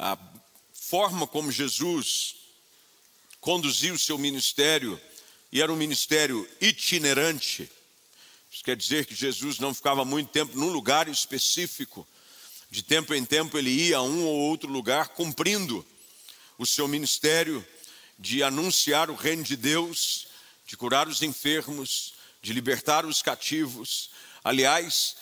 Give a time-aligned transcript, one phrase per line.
[0.00, 0.18] a
[0.72, 2.36] forma como Jesus
[3.38, 4.98] conduziu o seu ministério,
[5.52, 7.70] e era um ministério itinerante.
[8.50, 12.08] Isso quer dizer que Jesus não ficava muito tempo num lugar específico.
[12.70, 15.86] De tempo em tempo ele ia a um ou outro lugar cumprindo
[16.56, 17.66] o seu ministério
[18.18, 20.28] de anunciar o reino de Deus,
[20.66, 24.10] de curar os enfermos, de libertar os cativos.
[24.42, 25.16] Aliás,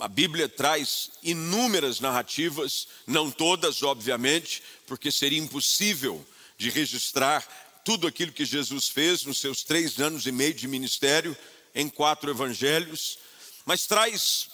[0.00, 6.24] a Bíblia traz inúmeras narrativas, não todas, obviamente, porque seria impossível
[6.56, 7.46] de registrar
[7.84, 11.36] tudo aquilo que Jesus fez nos seus três anos e meio de ministério
[11.74, 13.18] em quatro evangelhos,
[13.64, 14.48] mas traz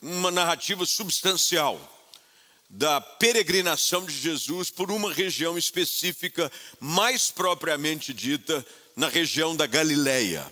[0.00, 1.94] uma narrativa substancial
[2.70, 8.64] da peregrinação de Jesus por uma região específica, mais propriamente dita,
[8.94, 10.46] na região da Galileia.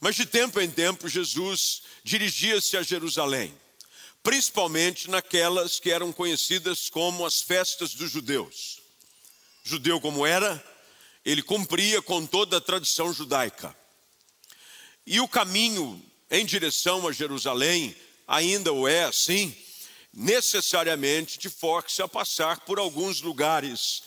[0.00, 3.54] Mas de tempo em tempo, Jesus dirigia-se a Jerusalém,
[4.22, 8.80] principalmente naquelas que eram conhecidas como as festas dos judeus.
[9.62, 10.62] Judeu como era,
[11.24, 13.76] ele cumpria com toda a tradição judaica.
[15.06, 17.94] E o caminho em direção a Jerusalém
[18.30, 19.54] ainda o é assim,
[20.14, 24.04] necessariamente te força a passar por alguns lugares,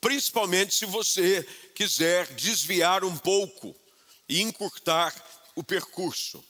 [0.00, 3.76] principalmente se você quiser desviar um pouco
[4.26, 5.14] e encurtar
[5.54, 6.42] o percurso.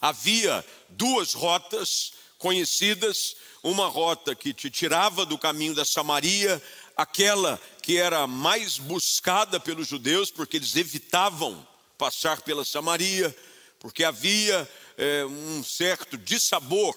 [0.00, 6.62] Havia duas rotas conhecidas, uma rota que te tirava do caminho da Samaria,
[6.96, 11.66] aquela que era mais buscada pelos judeus, porque eles evitavam
[11.98, 13.34] passar pela Samaria,
[13.78, 16.96] porque havia é, um certo dissabor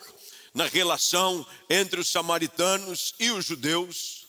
[0.53, 4.27] na relação entre os samaritanos e os judeus.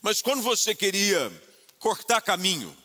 [0.00, 1.32] Mas quando você queria
[1.78, 2.76] cortar caminho,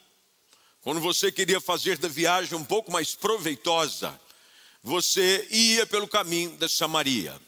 [0.81, 4.19] quando você queria fazer da viagem um pouco mais proveitosa,
[4.83, 7.39] você ia pelo caminho da Samaria.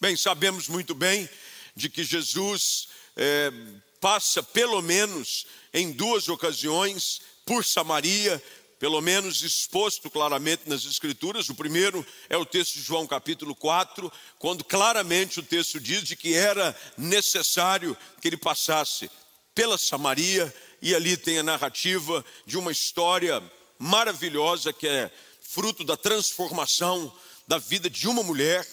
[0.00, 1.28] Bem, sabemos muito bem
[1.74, 3.50] de que Jesus é,
[4.00, 8.42] passa pelo menos em duas ocasiões por Samaria,
[8.78, 11.48] pelo menos exposto claramente nas Escrituras.
[11.48, 16.14] O primeiro é o texto de João, capítulo 4, quando claramente o texto diz de
[16.14, 19.10] que era necessário que ele passasse
[19.54, 23.42] pela Samaria, e ali tem a narrativa de uma história
[23.78, 25.10] maravilhosa que é
[25.48, 27.10] fruto da transformação
[27.46, 28.68] da vida de uma mulher,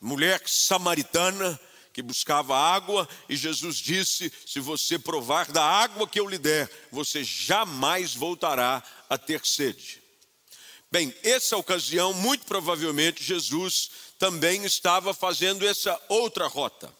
[0.00, 1.58] mulher samaritana,
[1.92, 6.70] que buscava água, e Jesus disse: Se você provar da água que eu lhe der,
[6.92, 10.00] você jamais voltará a ter sede.
[10.92, 16.92] Bem, essa ocasião, muito provavelmente, Jesus também estava fazendo essa outra rota,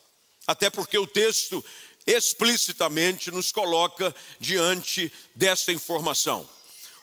[0.47, 1.65] até porque o texto
[2.05, 6.56] explicitamente nos coloca diante dessa informação.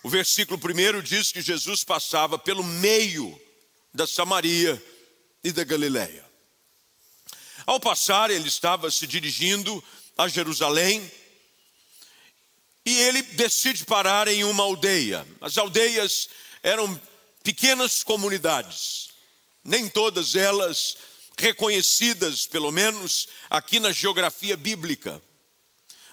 [0.03, 3.39] O versículo primeiro diz que Jesus passava pelo meio
[3.93, 4.83] da Samaria
[5.41, 6.25] e da Galileia.
[7.65, 9.81] Ao passar, ele estava se dirigindo
[10.17, 11.09] a Jerusalém
[12.85, 15.25] e ele decide parar em uma aldeia.
[15.39, 16.27] As aldeias
[16.61, 16.99] eram
[17.41, 19.09] pequenas comunidades,
[19.63, 20.97] nem todas elas
[21.37, 25.21] reconhecidas, pelo menos aqui na geografia bíblica,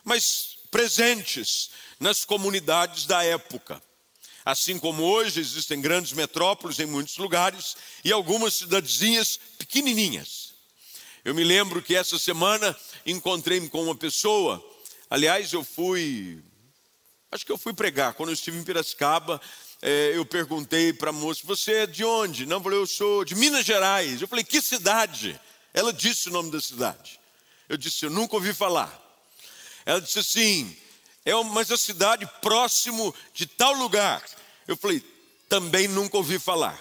[0.05, 3.83] mas presentes nas comunidades da época.
[4.45, 10.55] Assim como hoje existem grandes metrópoles em muitos lugares e algumas cidadezinhas pequenininhas.
[11.25, 14.65] Eu me lembro que essa semana encontrei-me com uma pessoa,
[15.11, 16.43] aliás, eu fui,
[17.31, 19.41] acho que eu fui pregar, quando eu estive em Piracicaba,
[19.83, 22.45] é, eu perguntei para a moça: Você é de onde?
[22.47, 24.21] Não, eu falei: Eu sou de Minas Gerais.
[24.21, 25.41] Eu falei: Que cidade?
[25.73, 27.19] Ela disse o nome da cidade.
[27.69, 29.00] Eu disse: Eu nunca ouvi falar.
[29.85, 30.77] Ela disse assim:
[31.25, 34.23] É uma cidade próximo de tal lugar.
[34.67, 35.03] Eu falei:
[35.49, 36.81] Também nunca ouvi falar.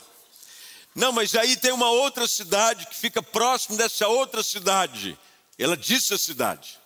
[0.96, 5.18] Não, mas aí tem uma outra cidade que fica próximo dessa outra cidade.
[5.58, 6.78] Ela disse a cidade.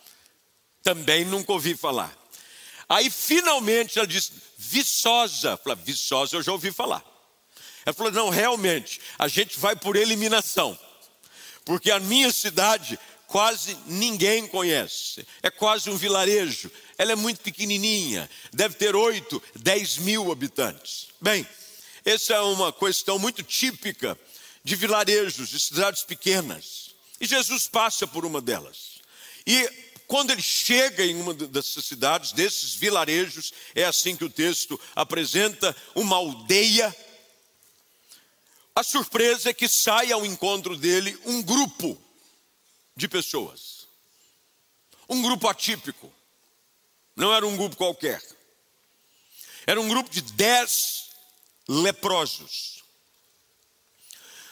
[0.84, 2.16] Também nunca ouvi falar.
[2.90, 5.58] Aí finalmente ela disse, Viçosa.
[5.58, 7.04] Falei, Viçosa eu já ouvi falar.
[7.86, 10.78] Ela falou, não, realmente, a gente vai por eliminação.
[11.66, 13.00] Porque a minha cidade
[13.34, 15.26] quase ninguém conhece.
[15.42, 16.70] É quase um vilarejo.
[17.00, 18.30] Ela é muito pequenininha.
[18.54, 21.08] Deve ter 8, 10 mil habitantes.
[21.20, 21.48] Bem,
[22.06, 24.16] essa é uma questão muito típica
[24.64, 26.92] de vilarejos, de cidades pequenas.
[27.20, 29.02] E Jesus passa por uma delas.
[29.48, 29.68] E
[30.06, 35.76] quando ele chega em uma dessas cidades, desses vilarejos, é assim que o texto apresenta
[35.96, 36.96] uma aldeia.
[38.76, 42.00] A surpresa é que sai ao encontro dele um grupo
[42.96, 43.88] de pessoas.
[45.10, 46.12] Um grupo atípico.
[47.16, 48.22] Não era um grupo qualquer.
[49.66, 51.10] Era um grupo de dez
[51.68, 52.84] leprosos.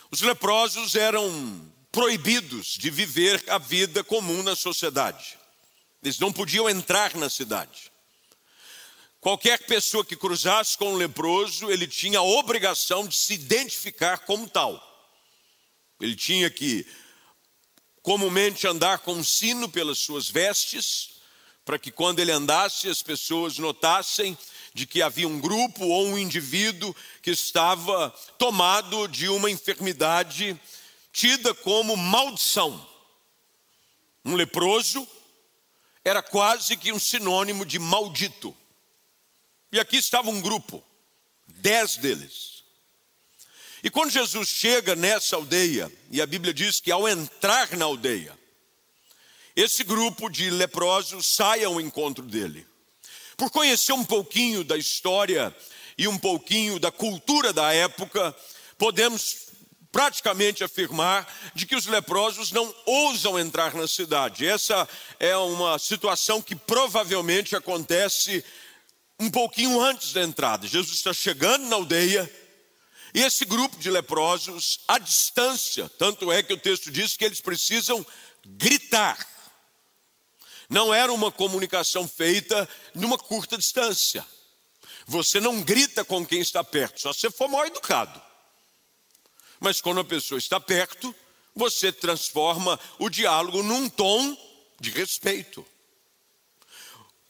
[0.10, 5.38] Os leprosos eram proibidos de viver a vida comum na sociedade.
[6.04, 7.92] Eles não podiam entrar na cidade.
[9.20, 14.50] Qualquer pessoa que cruzasse com um leproso, ele tinha a obrigação de se identificar como
[14.50, 14.88] tal.
[16.00, 16.88] Ele tinha que
[18.02, 21.12] comumente andar com um sino pelas suas vestes,
[21.64, 24.38] para que quando ele andasse as pessoas notassem
[24.74, 30.60] de que havia um grupo ou um indivíduo que estava tomado de uma enfermidade
[31.12, 32.88] tida como maldição.
[34.24, 35.08] Um leproso
[36.04, 38.56] era quase que um sinônimo de maldito.
[39.72, 40.84] E aqui estava um grupo,
[41.48, 42.61] dez deles.
[43.84, 48.38] E quando Jesus chega nessa aldeia, e a Bíblia diz que ao entrar na aldeia,
[49.56, 52.66] esse grupo de leprosos sai ao encontro dele.
[53.36, 55.56] Por conhecer um pouquinho da história
[55.98, 58.36] e um pouquinho da cultura da época,
[58.78, 59.48] podemos
[59.92, 64.48] praticamente afirmar de que os leprosos não ousam entrar na cidade.
[64.48, 64.88] Essa
[65.20, 68.44] é uma situação que provavelmente acontece
[69.20, 70.68] um pouquinho antes da entrada.
[70.68, 72.32] Jesus está chegando na aldeia
[73.14, 77.42] e esse grupo de leprosos, à distância, tanto é que o texto diz que eles
[77.42, 78.06] precisam
[78.46, 79.28] gritar.
[80.70, 84.26] Não era uma comunicação feita numa curta distância.
[85.06, 88.22] Você não grita com quem está perto, só se for mal educado.
[89.60, 91.14] Mas quando a pessoa está perto,
[91.54, 94.38] você transforma o diálogo num tom
[94.80, 95.66] de respeito.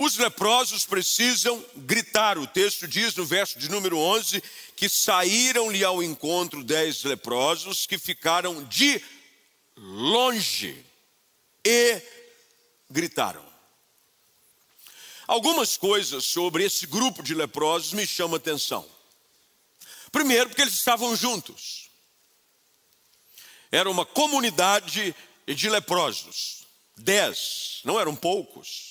[0.03, 2.39] Os leprosos precisam gritar.
[2.39, 4.42] O texto diz no verso de número 11
[4.75, 9.00] que saíram-lhe ao encontro dez leprosos que ficaram de
[9.77, 10.83] longe
[11.63, 12.01] e
[12.89, 13.45] gritaram.
[15.27, 18.89] Algumas coisas sobre esse grupo de leprosos me chamam a atenção.
[20.12, 21.92] Primeiro, porque eles estavam juntos
[23.71, 25.15] era uma comunidade
[25.48, 26.65] de leprosos.
[26.98, 28.90] Dez, não eram poucos.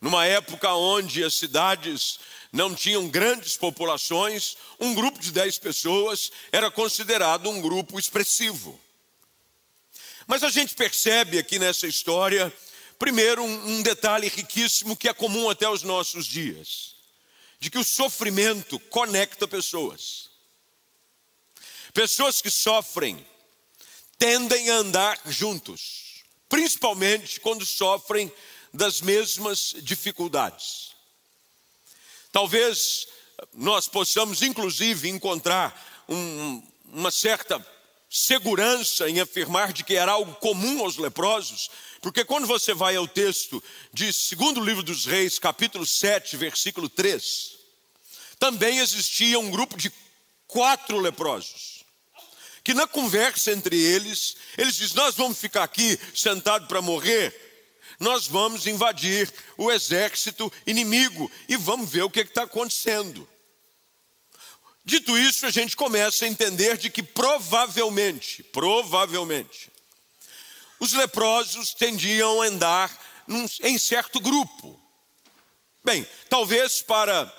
[0.00, 2.18] Numa época onde as cidades
[2.52, 8.80] não tinham grandes populações, um grupo de dez pessoas era considerado um grupo expressivo.
[10.26, 12.52] Mas a gente percebe aqui nessa história,
[12.98, 16.94] primeiro, um, um detalhe riquíssimo que é comum até os nossos dias:
[17.58, 20.30] de que o sofrimento conecta pessoas.
[21.92, 23.26] Pessoas que sofrem
[24.18, 28.32] tendem a andar juntos, principalmente quando sofrem
[28.72, 30.90] das mesmas dificuldades.
[32.32, 33.06] Talvez
[33.54, 37.64] nós possamos, inclusive, encontrar um, uma certa
[38.08, 41.70] segurança em afirmar de que era algo comum aos leprosos,
[42.00, 43.62] porque quando você vai ao texto
[43.92, 47.58] de segundo livro dos reis, capítulo 7, versículo 3,
[48.38, 49.92] também existia um grupo de
[50.46, 51.80] quatro leprosos
[52.62, 57.49] que na conversa entre eles, eles dizem: Nós vamos ficar aqui sentados para morrer,
[58.00, 63.28] nós vamos invadir o exército inimigo e vamos ver o que está acontecendo.
[64.82, 69.70] Dito isso, a gente começa a entender de que provavelmente, provavelmente,
[70.80, 74.80] os leprosos tendiam a andar num, em certo grupo.
[75.84, 77.30] Bem, talvez para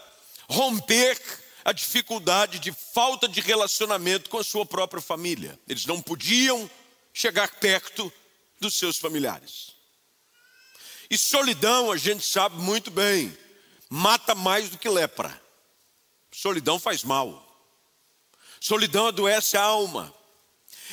[0.47, 1.19] romper
[1.65, 5.59] a dificuldade de falta de relacionamento com a sua própria família.
[5.67, 6.69] Eles não podiam
[7.11, 8.13] chegar perto
[8.59, 9.70] dos seus familiares.
[11.11, 13.37] E solidão, a gente sabe muito bem,
[13.89, 15.41] mata mais do que lepra.
[16.31, 17.45] Solidão faz mal.
[18.61, 20.15] Solidão adoece a alma.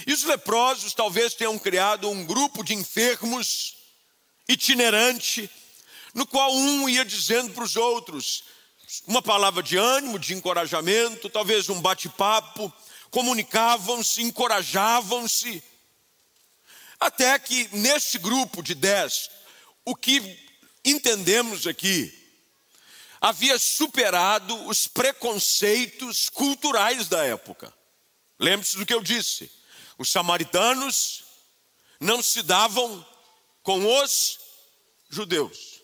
[0.05, 3.77] E os leprosos talvez tenham criado um grupo de enfermos
[4.49, 5.49] itinerante,
[6.13, 8.43] no qual um ia dizendo para os outros:
[9.07, 12.73] uma palavra de ânimo, de encorajamento, talvez um bate-papo,
[13.13, 15.63] comunicavam-se, encorajavam-se.
[16.99, 19.31] Até que nesse grupo de dez,
[19.89, 20.21] o que
[20.85, 22.13] entendemos aqui,
[23.19, 27.73] havia superado os preconceitos culturais da época.
[28.39, 29.51] Lembre-se do que eu disse:
[29.97, 31.25] os samaritanos
[31.99, 33.07] não se davam
[33.63, 34.39] com os
[35.09, 35.81] judeus.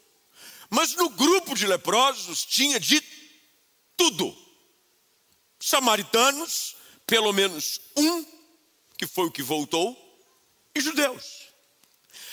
[0.69, 3.03] Mas no grupo de leprosos tinha de
[3.97, 4.37] tudo.
[5.59, 8.23] Samaritanos, pelo menos um,
[8.99, 9.97] que foi o que voltou,
[10.75, 11.44] e judeus.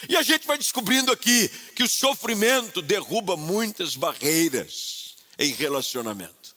[0.09, 6.55] E a gente vai descobrindo aqui que o sofrimento derruba muitas barreiras em relacionamento.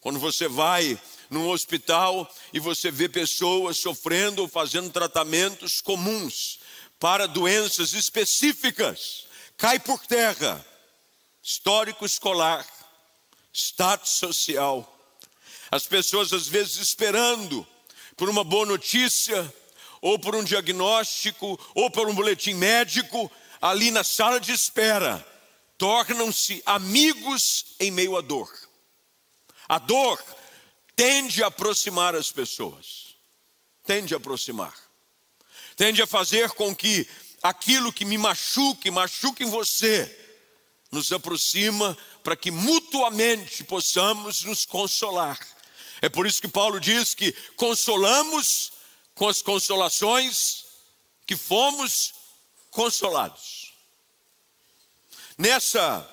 [0.00, 1.00] Quando você vai
[1.30, 6.58] num hospital e você vê pessoas sofrendo ou fazendo tratamentos comuns
[6.98, 9.26] para doenças específicas,
[9.56, 10.64] cai por terra
[11.42, 12.66] histórico escolar,
[13.52, 14.90] status social.
[15.70, 17.66] As pessoas às vezes esperando
[18.16, 19.52] por uma boa notícia
[20.04, 25.26] ou por um diagnóstico, ou por um boletim médico, ali na sala de espera,
[25.78, 28.52] tornam-se amigos em meio à dor.
[29.66, 30.22] A dor
[30.94, 33.16] tende a aproximar as pessoas,
[33.86, 34.74] tende a aproximar,
[35.74, 37.08] tende a fazer com que
[37.42, 40.14] aquilo que me machuque, machuque em você,
[40.92, 45.38] nos aproxima para que mutuamente possamos nos consolar.
[46.02, 48.73] É por isso que Paulo diz que consolamos
[49.14, 50.64] com as consolações
[51.26, 52.12] que fomos
[52.70, 53.72] consolados.
[55.38, 56.08] Nessa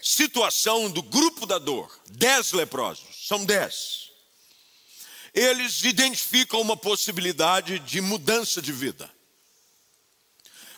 [0.00, 4.08] situação do grupo da dor, dez leprosos, são dez.
[5.34, 9.10] Eles identificam uma possibilidade de mudança de vida.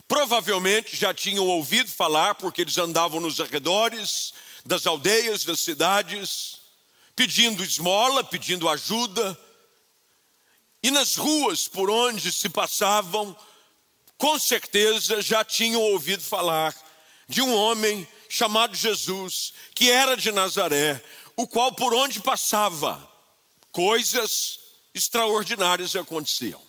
[0.07, 4.33] Provavelmente já tinham ouvido falar, porque eles andavam nos arredores
[4.65, 6.57] das aldeias, das cidades,
[7.15, 9.39] pedindo esmola, pedindo ajuda.
[10.83, 13.35] E nas ruas por onde se passavam,
[14.17, 16.75] com certeza já tinham ouvido falar
[17.27, 21.03] de um homem chamado Jesus, que era de Nazaré,
[21.35, 23.09] o qual por onde passava,
[23.71, 24.59] coisas
[24.93, 26.61] extraordinárias aconteciam.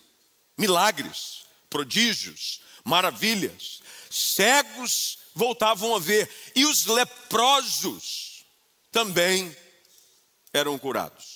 [0.57, 3.81] Milagres, prodígios, maravilhas.
[4.09, 8.45] Cegos voltavam a ver, e os leprosos
[8.91, 9.55] também
[10.53, 11.32] eram curados.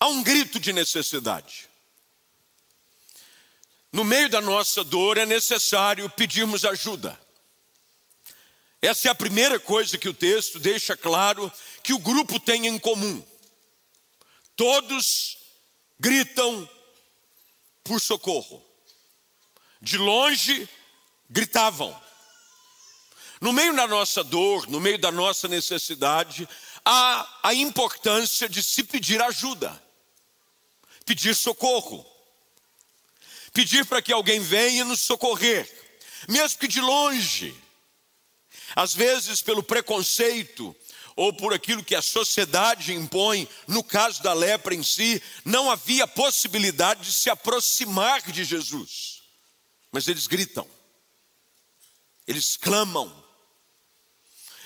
[0.00, 1.68] Há um grito de necessidade.
[3.92, 7.18] No meio da nossa dor é necessário pedirmos ajuda.
[8.80, 11.52] Essa é a primeira coisa que o texto deixa claro
[11.82, 13.24] que o grupo tem em comum.
[14.54, 15.38] Todos
[15.98, 16.68] gritam
[17.82, 18.68] por socorro
[19.80, 20.68] de longe
[21.30, 21.98] gritavam.
[23.40, 26.48] No meio da nossa dor, no meio da nossa necessidade,
[26.84, 29.80] há a importância de se pedir ajuda,
[31.08, 32.04] pedir socorro,
[33.54, 35.66] pedir para que alguém venha nos socorrer,
[36.28, 37.56] mesmo que de longe.
[38.76, 40.76] Às vezes, pelo preconceito
[41.16, 46.06] ou por aquilo que a sociedade impõe, no caso da lepra em si, não havia
[46.06, 49.22] possibilidade de se aproximar de Jesus.
[49.90, 50.68] Mas eles gritam,
[52.26, 53.24] eles clamam,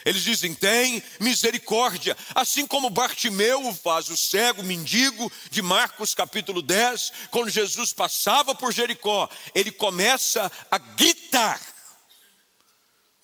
[0.04, 7.12] eles dizem: tem misericórdia, assim como Bartimeu faz, o cego mendigo de Marcos capítulo 10,
[7.30, 11.60] quando Jesus passava por Jericó, ele começa a gritar,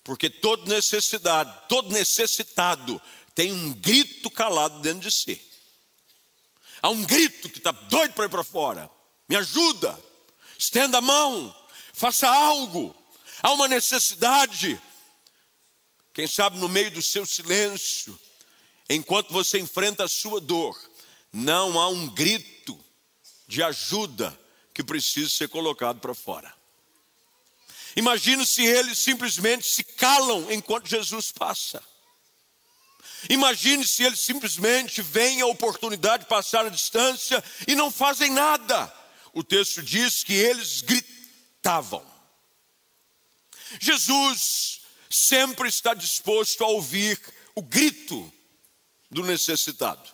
[0.03, 3.01] porque todo necessidade, todo necessitado
[3.35, 5.41] tem um grito calado dentro de si.
[6.81, 8.89] Há um grito que está doido para ir para fora.
[9.27, 9.97] Me ajuda,
[10.57, 11.55] estenda a mão,
[11.93, 12.95] faça algo,
[13.43, 14.81] há uma necessidade.
[16.19, 18.19] Quem sabe no meio do seu silêncio,
[18.89, 20.77] enquanto você enfrenta a sua dor,
[21.31, 22.77] não há um grito
[23.47, 24.37] de ajuda
[24.73, 26.53] que precisa ser colocado para fora.
[27.95, 31.81] Imagine se eles simplesmente se calam enquanto Jesus passa.
[33.29, 38.93] Imagine se eles simplesmente veem a oportunidade de passar a distância e não fazem nada.
[39.31, 41.19] O texto diz que eles gritaram
[41.59, 42.03] estavam.
[43.79, 44.78] Jesus
[45.09, 47.19] sempre está disposto a ouvir
[47.55, 48.31] o grito
[49.09, 50.07] do necessitado.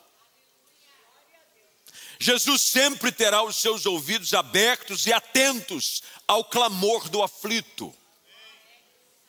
[2.20, 7.94] Jesus sempre terá os seus ouvidos abertos e atentos ao clamor do aflito.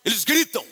[0.05, 0.65] Eles gritam.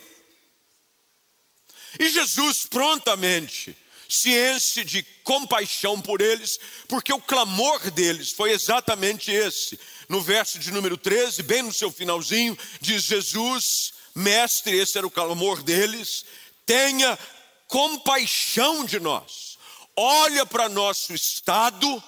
[1.99, 3.77] E Jesus prontamente
[4.09, 6.59] ciência de compaixão por eles,
[6.89, 9.79] porque o clamor deles foi exatamente esse.
[10.09, 15.11] No verso de número 13, bem no seu finalzinho, diz Jesus, mestre, esse era o
[15.11, 16.25] clamor deles,
[16.65, 17.19] tenha
[17.67, 19.59] compaixão de nós,
[19.97, 22.03] olha para nosso estado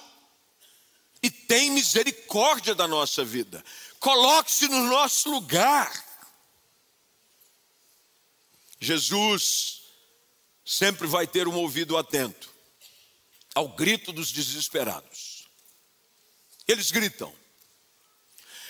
[1.21, 3.63] e tem misericórdia da nossa vida,
[3.99, 6.05] coloque-se no nosso lugar.
[8.79, 9.81] Jesus
[10.63, 12.53] sempre vai ter um ouvido atento
[13.55, 15.47] ao grito dos desesperados.
[16.67, 17.33] Eles gritam.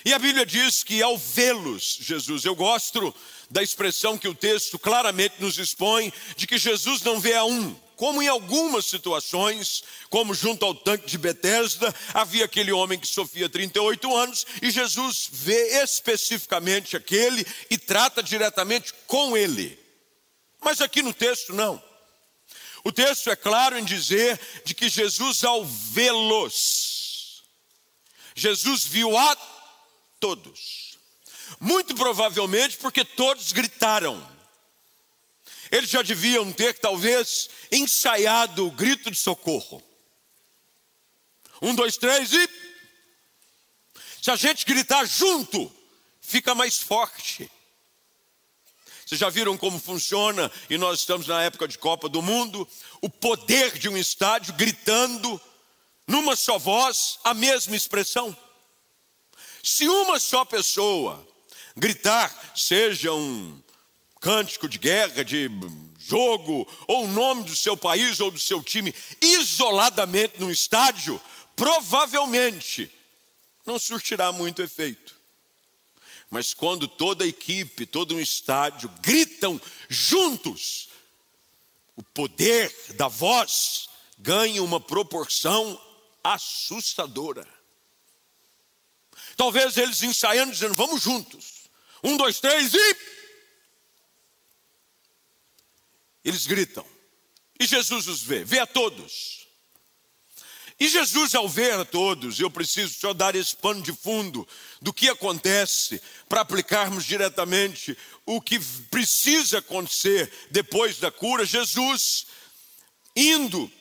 [0.08, 3.14] E a Bíblia diz que ao vê-los, Jesus, eu gosto
[3.50, 7.76] da expressão que o texto claramente nos expõe, de que Jesus não vê a um,
[7.98, 13.50] como em algumas situações, como junto ao tanque de Betesda, havia aquele homem que sofria
[13.50, 19.78] 38 anos, e Jesus vê especificamente aquele e trata diretamente com ele.
[20.62, 21.84] Mas aqui no texto não.
[22.82, 27.44] O texto é claro em dizer de que Jesus, ao vê-los,
[28.34, 29.57] Jesus viu a
[30.20, 30.98] todos.
[31.60, 34.38] Muito provavelmente porque todos gritaram.
[35.72, 39.84] Eles já deviam ter, talvez, ensaiado o grito de socorro.
[41.62, 42.50] Um, dois, três e
[44.22, 45.72] Se a gente gritar junto,
[46.22, 47.50] fica mais forte.
[49.06, 52.68] Vocês já viram como funciona, e nós estamos na época de Copa do Mundo,
[53.02, 55.40] o poder de um estádio gritando
[56.06, 58.36] numa só voz a mesma expressão.
[59.70, 61.28] Se uma só pessoa
[61.76, 63.62] gritar, seja um
[64.22, 65.50] cântico de guerra, de
[66.00, 71.22] jogo, ou o nome do seu país ou do seu time, isoladamente no estádio,
[71.54, 72.90] provavelmente
[73.66, 75.20] não surtirá muito efeito.
[76.30, 79.60] Mas quando toda a equipe, todo um estádio gritam
[79.90, 80.88] juntos,
[81.94, 85.78] o poder da voz ganha uma proporção
[86.24, 87.57] assustadora.
[89.38, 91.70] Talvez eles ensaiando, dizendo: vamos juntos.
[92.04, 92.98] Um, dois, três e.
[96.26, 96.86] Eles gritam.
[97.60, 99.48] E Jesus os vê, vê a todos.
[100.80, 104.48] E Jesus, ao ver a todos, eu preciso só dar esse pano de fundo
[104.80, 111.46] do que acontece para aplicarmos diretamente o que precisa acontecer depois da cura.
[111.46, 112.28] Jesus,
[113.16, 113.72] indo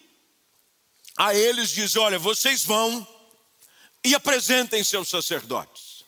[1.19, 3.07] a eles, diz: Olha, vocês vão
[4.07, 6.05] e apresentem seus sacerdotes.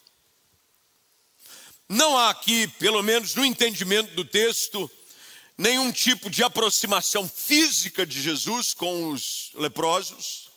[1.88, 4.88] Não há aqui, pelo menos no entendimento do texto,
[5.56, 10.48] nenhum tipo de aproximação física de Jesus com os leprosos.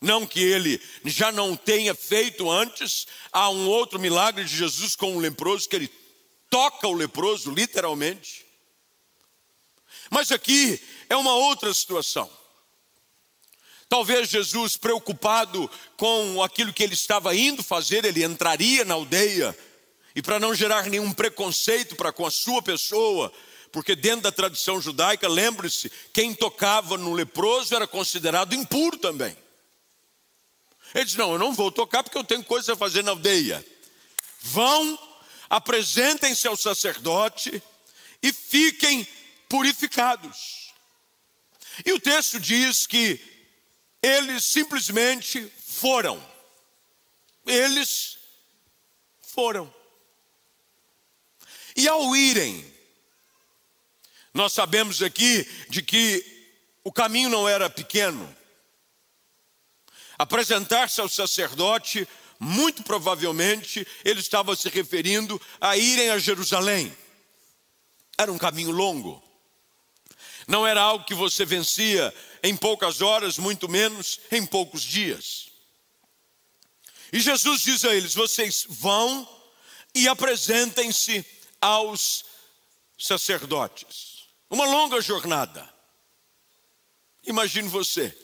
[0.00, 5.16] Não que ele já não tenha feito antes, há um outro milagre de Jesus com
[5.16, 5.92] o leproso, que ele
[6.50, 8.44] toca o leproso, literalmente.
[10.10, 12.28] Mas aqui é uma outra situação.
[13.88, 19.56] Talvez Jesus, preocupado com aquilo que ele estava indo fazer, ele entraria na aldeia,
[20.14, 23.32] e para não gerar nenhum preconceito para com a sua pessoa,
[23.72, 29.36] porque dentro da tradição judaica, lembre-se, quem tocava no leproso era considerado impuro também.
[30.94, 33.66] Ele diz: Não, eu não vou tocar porque eu tenho coisa a fazer na aldeia.
[34.40, 34.96] Vão,
[35.50, 37.60] apresentem-se ao sacerdote
[38.22, 39.06] e fiquem
[39.48, 40.72] purificados.
[41.84, 43.33] E o texto diz que
[44.04, 46.22] eles simplesmente foram.
[47.46, 48.18] Eles
[49.22, 49.72] foram.
[51.74, 52.70] E ao irem,
[54.34, 56.22] nós sabemos aqui de que
[56.84, 58.36] o caminho não era pequeno
[60.18, 62.06] apresentar-se ao sacerdote,
[62.38, 66.94] muito provavelmente ele estava se referindo a irem a Jerusalém.
[68.18, 69.22] Era um caminho longo.
[70.46, 72.14] Não era algo que você vencia
[72.44, 75.48] em poucas horas, muito menos em poucos dias.
[77.12, 79.28] E Jesus diz a eles: vocês vão
[79.92, 81.26] e apresentem-se
[81.60, 82.24] aos
[82.96, 84.28] sacerdotes.
[84.48, 85.68] Uma longa jornada.
[87.26, 88.16] Imagine você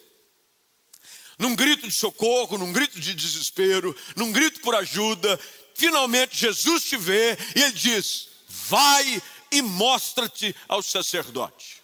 [1.40, 5.40] num grito de socorro, num grito de desespero, num grito por ajuda,
[5.74, 11.79] finalmente Jesus te vê e ele diz: Vai e mostra-te ao sacerdote.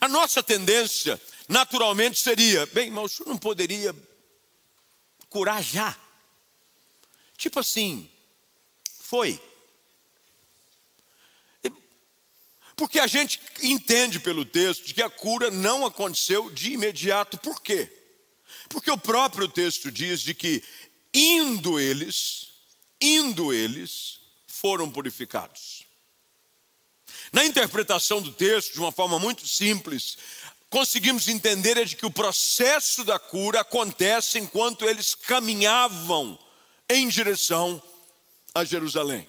[0.00, 3.94] A nossa tendência, naturalmente, seria: Bem, mas o senhor não poderia
[5.28, 5.96] curar já?
[7.36, 8.10] Tipo assim,
[9.00, 9.40] foi.
[12.76, 17.38] Porque a gente entende pelo texto que a cura não aconteceu de imediato.
[17.38, 17.90] Por quê?
[18.68, 20.62] Porque o próprio texto diz de que
[21.12, 22.48] indo eles,
[23.00, 25.83] indo eles, foram purificados.
[27.34, 30.16] Na interpretação do texto, de uma forma muito simples,
[30.70, 36.38] conseguimos entender é de que o processo da cura acontece enquanto eles caminhavam
[36.88, 37.82] em direção
[38.54, 39.28] a Jerusalém.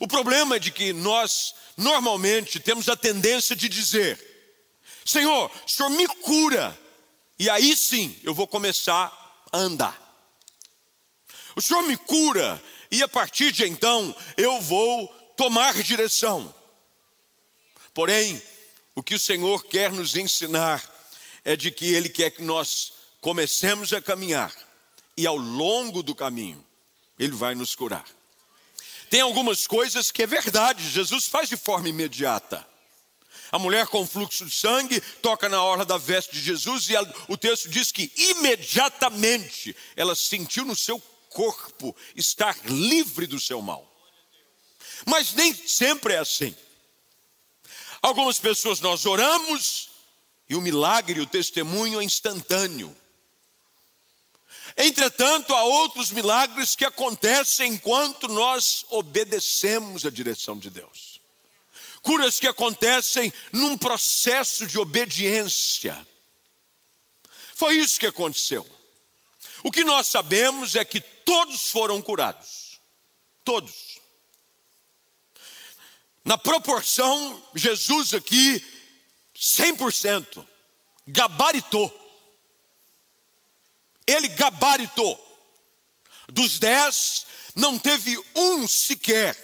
[0.00, 4.18] O problema é de que nós normalmente temos a tendência de dizer:
[5.04, 6.74] Senhor, o Senhor me cura,
[7.38, 9.12] e aí sim eu vou começar
[9.52, 10.24] a andar.
[11.54, 16.56] O Senhor me cura, e a partir de então eu vou tomar direção.
[17.98, 18.40] Porém,
[18.94, 20.88] o que o Senhor quer nos ensinar
[21.44, 24.54] é de que Ele quer que nós comecemos a caminhar,
[25.16, 26.64] e ao longo do caminho,
[27.18, 28.06] Ele vai nos curar.
[29.10, 32.64] Tem algumas coisas que é verdade, Jesus faz de forma imediata.
[33.50, 37.12] A mulher com fluxo de sangue toca na orla da veste de Jesus e ela,
[37.26, 43.92] o texto diz que imediatamente ela sentiu no seu corpo estar livre do seu mal.
[45.04, 46.54] Mas nem sempre é assim.
[48.00, 49.88] Algumas pessoas nós oramos
[50.48, 52.96] e o milagre, o testemunho é instantâneo.
[54.76, 61.20] Entretanto, há outros milagres que acontecem enquanto nós obedecemos a direção de Deus.
[62.00, 66.06] Curas que acontecem num processo de obediência.
[67.54, 68.64] Foi isso que aconteceu.
[69.64, 72.80] O que nós sabemos é que todos foram curados.
[73.44, 73.98] Todos.
[76.28, 78.62] Na proporção, Jesus aqui,
[79.34, 80.46] 100%,
[81.06, 81.90] gabaritou.
[84.06, 85.18] Ele gabaritou.
[86.28, 89.34] Dos dez, não teve um sequer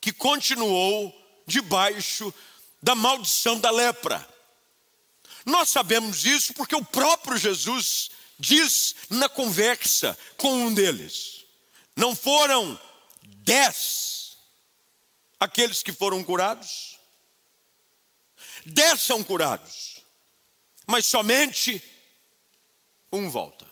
[0.00, 1.14] que continuou
[1.46, 2.34] debaixo
[2.82, 4.28] da maldição da lepra.
[5.46, 11.44] Nós sabemos isso porque o próprio Jesus diz na conversa com um deles:
[11.94, 12.76] não foram
[13.22, 14.09] dez
[15.40, 16.98] aqueles que foram curados?
[18.66, 20.04] Dez são curados,
[20.86, 21.82] mas somente
[23.10, 23.66] um volta.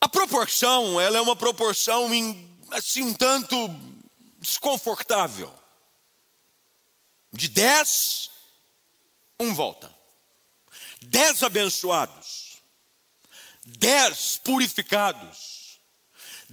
[0.00, 2.10] A proporção, ela é uma proporção
[2.72, 3.56] assim um tanto
[4.40, 5.52] desconfortável.
[7.32, 8.30] De dez,
[9.38, 9.92] um volta.
[11.02, 12.62] Dez abençoados,
[13.64, 15.51] dez purificados,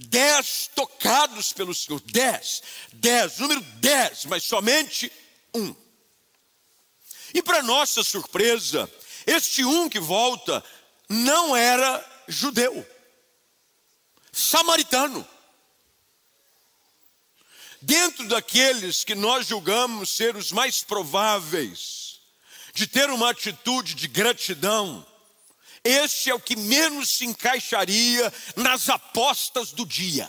[0.08, 5.12] dez tocados pelo Senhor, dez, dez, número dez, mas somente
[5.54, 5.74] um.
[7.34, 8.90] E para nossa surpresa,
[9.26, 10.64] este um que volta
[11.08, 12.86] não era judeu,
[14.32, 15.26] samaritano.
[17.82, 22.20] Dentro daqueles que nós julgamos ser os mais prováveis
[22.74, 25.06] de ter uma atitude de gratidão,
[25.84, 30.28] este é o que menos se encaixaria nas apostas do dia.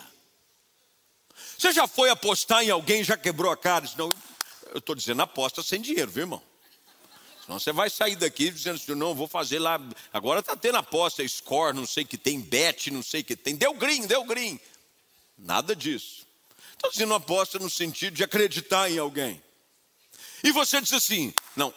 [1.58, 3.88] Você já foi apostar em alguém, já quebrou a cara?
[3.98, 4.10] Não,
[4.72, 6.42] eu estou dizendo aposta sem dinheiro, viu, irmão?
[7.46, 9.80] Senão você vai sair daqui dizendo assim, não, vou fazer lá.
[10.14, 13.56] Agora está tendo aposta, score, não sei que tem, bet, não sei que tem.
[13.56, 14.60] Deu green, deu green.
[15.38, 16.26] Nada disso.
[16.72, 19.42] Estou dizendo aposta no sentido de acreditar em alguém.
[20.44, 21.74] E você diz assim: não,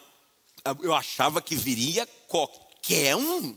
[0.82, 3.56] eu achava que viria qualquer um,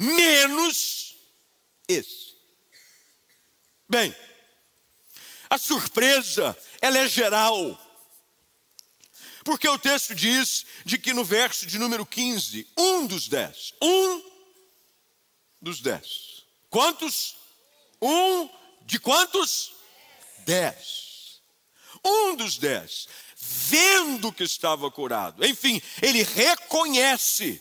[0.00, 1.14] menos
[1.86, 2.34] esse.
[3.86, 4.16] Bem,
[5.50, 7.78] a surpresa, ela é geral.
[9.44, 14.22] Porque o texto diz de que no verso de número 15, um dos dez, um
[15.60, 16.44] dos dez.
[16.70, 17.36] Quantos?
[18.00, 18.48] Um
[18.82, 19.72] de quantos?
[20.46, 21.40] Dez.
[22.04, 27.60] Um dos dez, vendo que estava curado, enfim, ele reconhece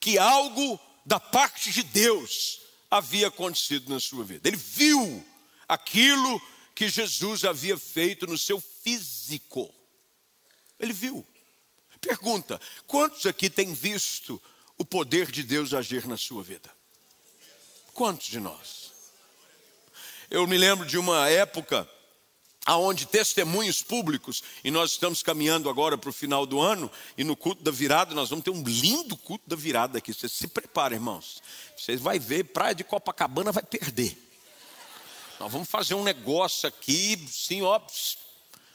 [0.00, 4.48] que algo da parte de Deus havia acontecido na sua vida.
[4.48, 5.24] Ele viu
[5.68, 6.42] aquilo
[6.74, 9.72] que Jesus havia feito no seu físico.
[10.80, 11.24] Ele viu.
[12.00, 14.42] Pergunta: quantos aqui têm visto
[14.76, 16.70] o poder de Deus agir na sua vida?
[17.94, 18.92] Quantos de nós?
[20.28, 21.88] Eu me lembro de uma época
[22.66, 27.36] aonde testemunhos públicos, e nós estamos caminhando agora para o final do ano, e no
[27.36, 30.12] culto da virada, nós vamos ter um lindo culto da virada aqui.
[30.12, 31.40] Vocês se preparem, irmãos.
[31.78, 34.18] Vocês vão ver, Praia de Copacabana vai perder.
[35.38, 37.80] Nós vamos fazer um negócio aqui, sim, ó,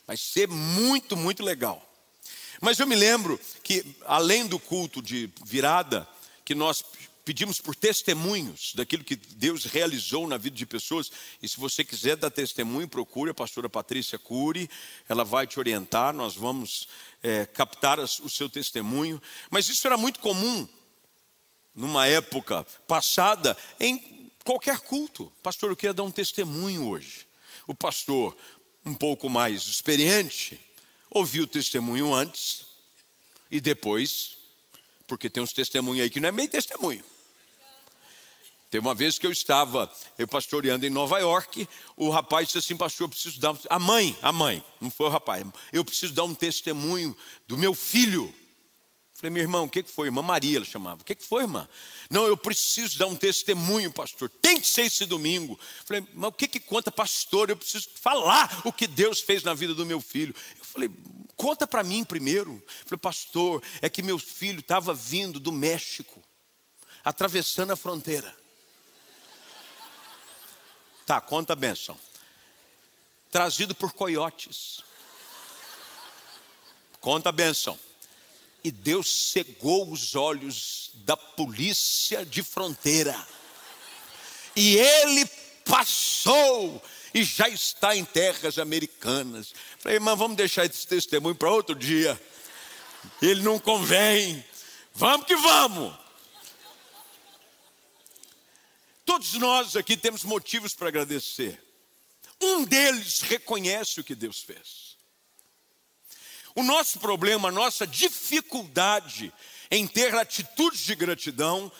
[0.08, 1.86] vai ser muito, muito legal.
[2.62, 6.08] Mas eu me lembro que, além do culto de virada,
[6.46, 6.84] que nós
[7.24, 11.12] pedimos por testemunhos daquilo que Deus realizou na vida de pessoas.
[11.42, 14.70] E se você quiser dar testemunho, procure a pastora Patrícia Cury,
[15.08, 16.88] ela vai te orientar, nós vamos
[17.22, 19.22] é, captar o seu testemunho.
[19.50, 20.68] Mas isso era muito comum
[21.74, 25.32] numa época passada em qualquer culto.
[25.42, 27.28] Pastor, eu queria dar um testemunho hoje.
[27.68, 28.36] O pastor,
[28.86, 30.60] um pouco mais experiente,
[31.10, 32.66] ouviu o testemunho antes
[33.50, 34.38] e depois,
[35.12, 37.04] porque tem uns testemunhos aí que não é meio testemunho.
[38.70, 42.78] Tem uma vez que eu estava eu pastoreando em Nova York, o rapaz disse assim,
[42.78, 43.54] pastor, eu preciso dar.
[43.70, 47.14] A mãe, a mãe, não foi o rapaz, eu preciso dar um testemunho
[47.46, 48.34] do meu filho.
[49.22, 50.08] Falei, meu irmão, o que foi?
[50.08, 51.04] Irmã Maria, ela chamava.
[51.04, 51.70] O que foi, irmã?
[52.10, 54.28] Não, eu preciso dar um testemunho, pastor.
[54.42, 55.60] Tem que ser esse domingo.
[55.86, 57.52] Falei, mas o que, que conta, pastor?
[57.52, 60.34] Eu preciso falar o que Deus fez na vida do meu filho.
[60.58, 60.90] Eu falei,
[61.36, 62.64] conta para mim primeiro.
[62.84, 66.20] falei, pastor, é que meu filho estava vindo do México,
[67.04, 68.36] atravessando a fronteira.
[71.06, 71.96] Tá, conta a benção.
[73.30, 74.84] Trazido por coiotes.
[77.00, 77.78] Conta a benção
[78.64, 83.16] e Deus cegou os olhos da polícia de fronteira.
[84.56, 85.26] E ele
[85.66, 86.82] passou
[87.14, 89.54] e já está em terras americanas.
[89.80, 92.20] Falei, irmã, vamos deixar esse testemunho para outro dia.
[93.22, 94.44] Ele não convém.
[94.94, 95.94] Vamos que vamos.
[99.06, 101.62] Todos nós aqui temos motivos para agradecer.
[102.40, 104.91] Um deles reconhece o que Deus fez.
[106.56, 109.34] O nosso problema, a nossa dificuldade
[109.70, 111.72] em ter atitudes de gratidão,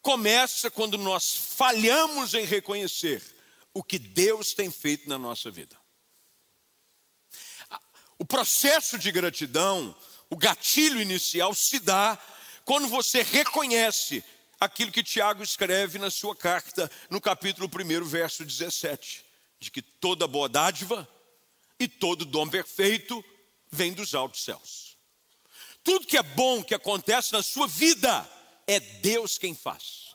[0.00, 3.22] começa quando nós falhamos em reconhecer
[3.72, 5.80] o que Deus tem feito na nossa vida.
[8.18, 9.96] O processo de gratidão,
[10.28, 12.18] o gatilho inicial se dá
[12.64, 14.24] quando você reconhece
[14.58, 19.24] aquilo que Tiago escreve na sua carta, no capítulo 1, verso 17,
[19.58, 21.08] de que toda boa dádiva
[21.78, 23.24] e todo dom perfeito
[23.72, 24.96] vem dos altos céus.
[25.82, 28.28] Tudo que é bom que acontece na sua vida
[28.66, 30.12] é Deus quem faz.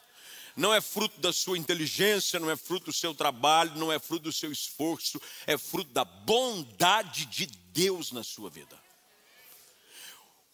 [0.55, 4.23] Não é fruto da sua inteligência, não é fruto do seu trabalho, não é fruto
[4.23, 8.77] do seu esforço, é fruto da bondade de Deus na sua vida.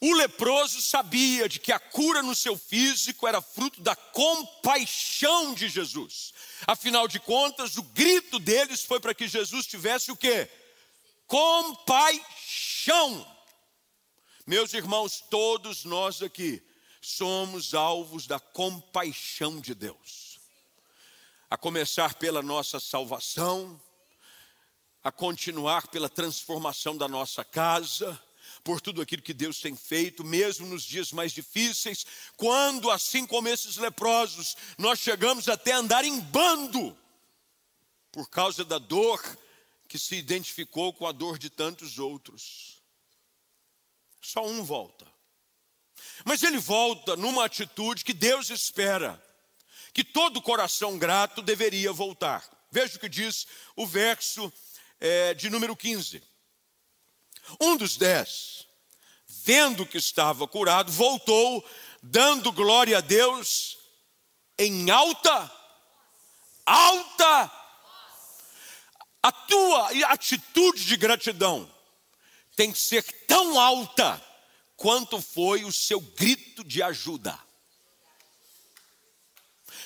[0.02, 5.70] O leproso sabia de que a cura no seu físico era fruto da compaixão de
[5.70, 6.34] Jesus.
[6.68, 10.50] Afinal de contas, o grito deles foi para que Jesus tivesse o quê?
[11.34, 13.28] Compaixão.
[14.46, 16.62] Meus irmãos, todos nós aqui
[17.02, 20.40] somos alvos da compaixão de Deus.
[21.50, 23.82] A começar pela nossa salvação,
[25.04, 28.22] a continuar pela transformação da nossa casa,
[28.64, 32.06] por tudo aquilo que Deus tem feito, mesmo nos dias mais difíceis,
[32.38, 36.96] quando, assim como esses leprosos, nós chegamos até a andar em bando,
[38.12, 39.20] por causa da dor
[39.94, 42.82] que se identificou com a dor de tantos outros
[44.20, 45.06] só um volta.
[46.26, 49.24] Mas ele volta numa atitude que Deus espera,
[49.94, 52.44] que todo coração grato deveria voltar.
[52.72, 54.52] Veja o que diz o verso
[55.00, 56.24] é, de número 15.
[57.62, 58.68] Um dos dez,
[59.28, 61.64] vendo que estava curado, voltou,
[62.02, 63.78] dando glória a Deus
[64.58, 65.52] em alta,
[66.66, 67.63] alta.
[69.24, 71.74] A tua atitude de gratidão
[72.58, 74.22] tem que ser tão alta
[74.76, 77.40] quanto foi o seu grito de ajuda.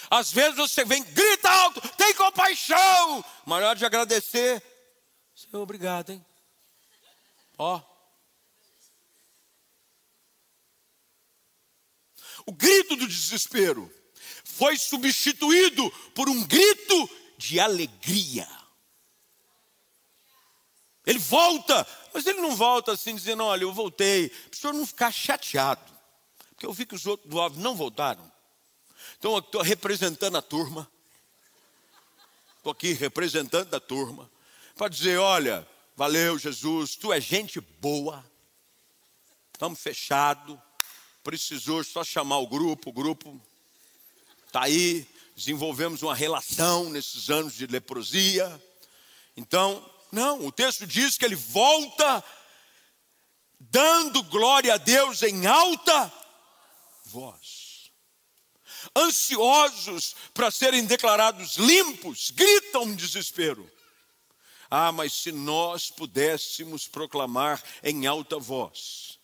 [0.10, 4.64] Às vezes você vem, grita alto, tem compaixão, mas na hora de agradecer,
[5.36, 6.26] Senhor, obrigado, hein?
[7.60, 7.80] Ó.
[12.44, 13.94] O grito do desespero
[14.44, 18.48] foi substituído por um grito de alegria.
[21.08, 24.28] Ele volta, mas ele não volta assim dizendo: Olha, eu voltei.
[24.28, 25.82] Para o senhor não ficar chateado,
[26.50, 28.30] porque eu vi que os outros alvo não voltaram.
[29.18, 30.86] Então eu estou representando a turma.
[32.58, 34.30] Estou aqui representando a turma.
[34.76, 35.66] Para dizer: Olha,
[35.96, 38.30] valeu Jesus, tu é gente boa.
[39.54, 40.60] Estamos fechados.
[41.24, 43.42] Precisou só chamar o grupo, o grupo
[44.46, 45.08] está aí.
[45.34, 48.62] Desenvolvemos uma relação nesses anos de leprosia.
[49.38, 52.24] Então, não, o texto diz que ele volta
[53.60, 56.12] dando glória a Deus em alta
[57.06, 57.92] voz.
[58.96, 63.70] Ansiosos para serem declarados limpos, gritam em desespero.
[64.70, 69.18] Ah, mas se nós pudéssemos proclamar em alta voz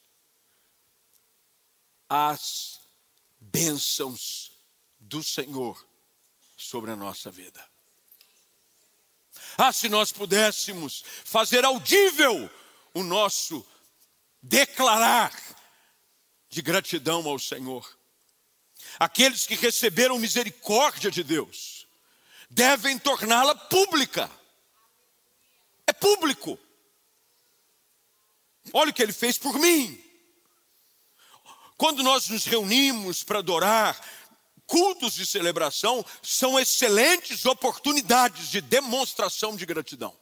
[2.10, 2.80] as
[3.40, 4.52] bênçãos
[5.00, 5.86] do Senhor
[6.56, 7.73] sobre a nossa vida.
[9.58, 12.50] Ah, se nós pudéssemos fazer audível
[12.94, 13.66] o nosso
[14.42, 15.32] declarar
[16.50, 17.98] de gratidão ao Senhor.
[19.00, 21.88] Aqueles que receberam misericórdia de Deus
[22.50, 24.30] devem torná-la pública.
[25.88, 26.60] É público.
[28.72, 30.00] Olha o que ele fez por mim.
[31.76, 34.00] Quando nós nos reunimos para adorar,
[34.66, 40.16] cultos de celebração são excelentes oportunidades de demonstração de gratidão.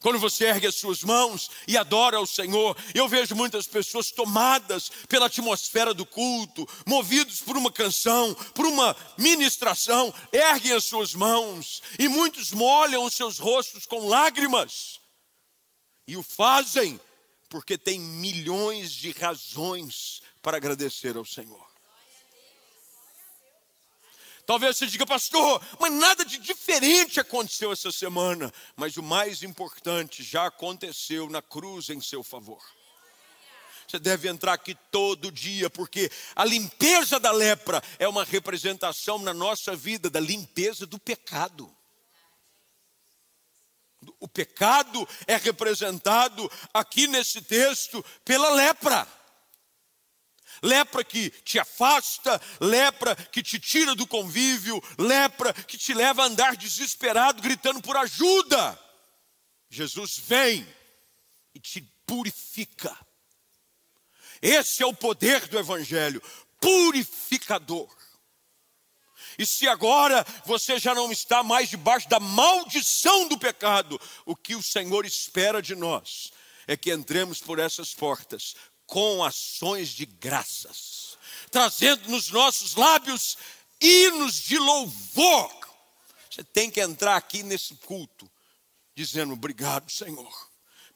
[0.00, 4.90] Quando você ergue as suas mãos e adora ao Senhor, eu vejo muitas pessoas tomadas
[5.08, 11.82] pela atmosfera do culto, movidos por uma canção, por uma ministração, erguem as suas mãos
[11.98, 15.00] e muitos molham os seus rostos com lágrimas.
[16.06, 16.98] E o fazem
[17.50, 21.69] porque tem milhões de razões para agradecer ao Senhor.
[24.50, 28.52] Talvez você diga, pastor, mas nada de diferente aconteceu essa semana.
[28.74, 32.60] Mas o mais importante já aconteceu na cruz em seu favor.
[33.86, 39.32] Você deve entrar aqui todo dia, porque a limpeza da lepra é uma representação na
[39.32, 41.72] nossa vida da limpeza do pecado.
[44.18, 49.06] O pecado é representado aqui nesse texto pela lepra
[50.62, 56.26] lepra que te afasta, lepra que te tira do convívio, lepra que te leva a
[56.26, 58.78] andar desesperado, gritando por ajuda.
[59.68, 60.66] Jesus vem
[61.54, 62.96] e te purifica.
[64.42, 66.22] Esse é o poder do Evangelho,
[66.60, 67.88] purificador.
[69.38, 74.54] E se agora você já não está mais debaixo da maldição do pecado, o que
[74.54, 76.32] o Senhor espera de nós
[76.66, 78.54] é que entremos por essas portas
[78.90, 81.16] com ações de graças,
[81.48, 83.38] trazendo nos nossos lábios
[83.80, 85.50] hinos de louvor.
[86.28, 88.28] Você tem que entrar aqui nesse culto
[88.94, 90.50] dizendo: Obrigado, Senhor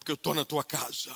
[0.05, 1.11] porque eu estou na tua casa.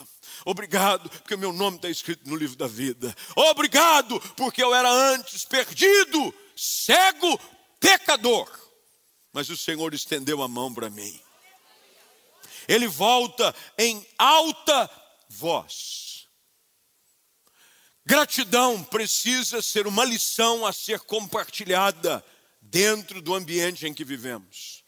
[0.47, 3.15] Obrigado, porque meu nome está escrito no livro da vida.
[3.37, 7.39] Obrigado, porque eu era antes perdido, cego,
[7.79, 8.49] pecador.
[9.31, 11.21] Mas o Senhor estendeu a mão para mim.
[12.67, 14.91] Ele volta em alta
[15.29, 16.08] voz.
[18.09, 22.25] Gratidão precisa ser uma lição a ser compartilhada
[22.59, 24.83] dentro do ambiente em que vivemos.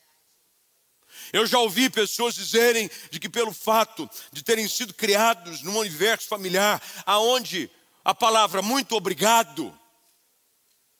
[1.30, 6.28] Eu já ouvi pessoas dizerem de que pelo fato de terem sido criados num universo
[6.28, 7.70] familiar aonde
[8.02, 9.78] a palavra muito obrigado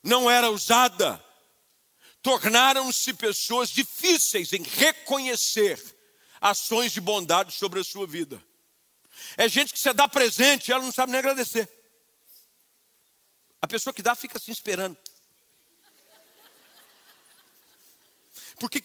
[0.02, 1.24] não era usada,
[2.20, 5.82] tornaram-se pessoas difíceis em reconhecer
[6.38, 8.44] ações de bondade sobre a sua vida.
[9.38, 11.79] É gente que você dá presente e ela não sabe nem agradecer.
[13.62, 14.96] A pessoa que dá fica assim esperando.
[18.58, 18.82] Porque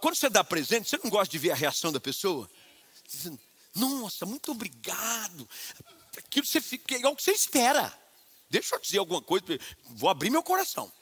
[0.00, 2.50] quando você dá presente, você não gosta de ver a reação da pessoa?
[3.06, 3.40] Dizendo,
[3.74, 5.48] Nossa, muito obrigado.
[6.16, 7.92] Aquilo você fica, é o que você espera.
[8.48, 9.44] Deixa eu dizer alguma coisa,
[9.90, 10.92] vou abrir meu coração.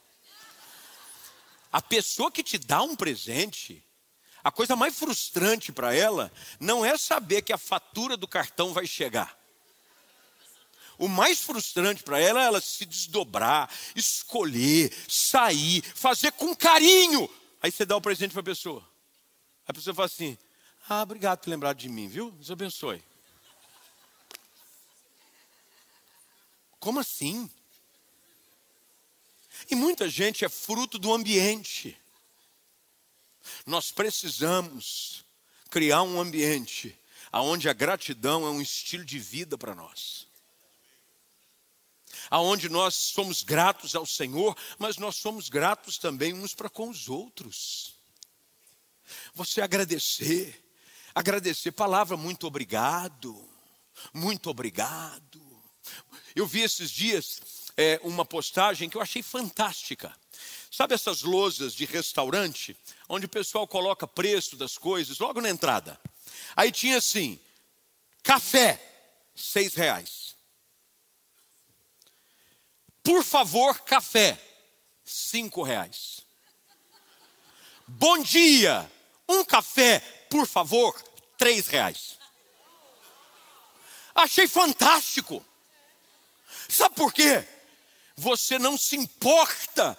[1.70, 3.82] A pessoa que te dá um presente,
[4.44, 8.86] a coisa mais frustrante para ela não é saber que a fatura do cartão vai
[8.86, 9.41] chegar.
[11.02, 17.28] O mais frustrante para ela é ela se desdobrar, escolher, sair, fazer com carinho
[17.60, 18.88] Aí você dá o presente para a pessoa.
[19.66, 20.38] A pessoa fala assim:
[20.88, 22.30] Ah, obrigado por lembrar de mim, viu?
[22.30, 23.02] Deus abençoe.
[26.78, 27.50] Como assim?
[29.68, 32.00] E muita gente é fruto do ambiente.
[33.66, 35.24] Nós precisamos
[35.68, 36.96] criar um ambiente
[37.32, 40.30] onde a gratidão é um estilo de vida para nós
[42.32, 47.06] aonde nós somos gratos ao Senhor, mas nós somos gratos também uns para com os
[47.06, 47.92] outros.
[49.34, 50.64] Você agradecer,
[51.14, 53.46] agradecer, palavra muito obrigado,
[54.14, 55.42] muito obrigado.
[56.34, 57.38] Eu vi esses dias
[57.76, 60.10] é, uma postagem que eu achei fantástica.
[60.70, 62.74] Sabe essas lousas de restaurante,
[63.10, 66.00] onde o pessoal coloca preço das coisas logo na entrada?
[66.56, 67.38] Aí tinha assim,
[68.22, 68.80] café,
[69.34, 70.31] seis reais.
[73.02, 74.40] Por favor, café,
[75.04, 76.24] cinco reais.
[77.86, 78.90] Bom dia,
[79.28, 79.98] um café,
[80.30, 80.94] por favor,
[81.36, 82.16] três reais.
[84.14, 85.44] Achei fantástico.
[86.68, 87.46] Sabe por quê?
[88.16, 89.98] Você não se importa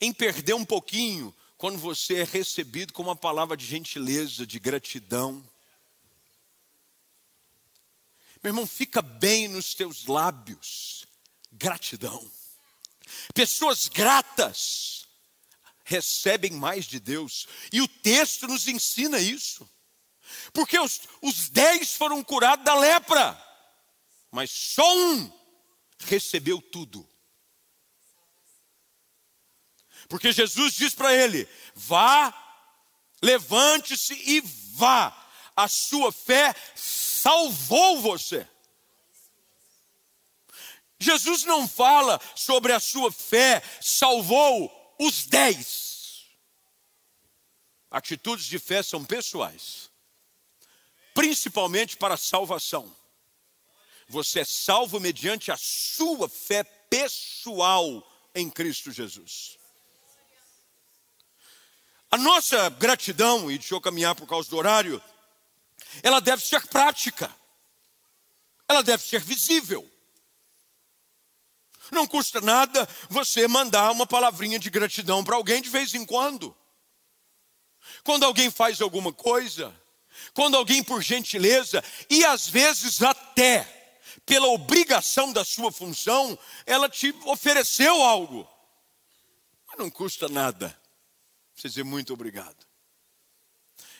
[0.00, 5.44] em perder um pouquinho quando você é recebido com uma palavra de gentileza, de gratidão.
[8.42, 11.04] Meu irmão, fica bem nos teus lábios
[11.52, 12.30] gratidão.
[13.34, 15.06] Pessoas gratas
[15.84, 19.68] recebem mais de Deus, e o texto nos ensina isso,
[20.52, 23.36] porque os, os dez foram curados da lepra,
[24.30, 25.32] mas só um
[25.98, 27.08] recebeu tudo.
[30.08, 32.32] Porque Jesus diz para ele: vá,
[33.22, 34.40] levante-se e
[34.74, 35.16] vá,
[35.56, 38.48] a sua fé salvou você.
[41.00, 46.26] Jesus não fala sobre a sua fé, salvou os dez.
[47.90, 49.90] Atitudes de fé são pessoais,
[51.14, 52.94] principalmente para a salvação.
[54.06, 59.58] Você é salvo mediante a sua fé pessoal em Cristo Jesus.
[62.10, 65.02] A nossa gratidão, e deixa eu caminhar por causa do horário,
[66.02, 67.34] ela deve ser prática,
[68.68, 69.88] ela deve ser visível.
[71.90, 76.56] Não custa nada você mandar uma palavrinha de gratidão para alguém de vez em quando.
[78.04, 79.74] Quando alguém faz alguma coisa,
[80.32, 83.76] quando alguém por gentileza, e às vezes até
[84.24, 88.48] pela obrigação da sua função, ela te ofereceu algo.
[89.66, 90.76] Mas não custa nada.
[91.54, 92.66] Você dizer muito obrigado.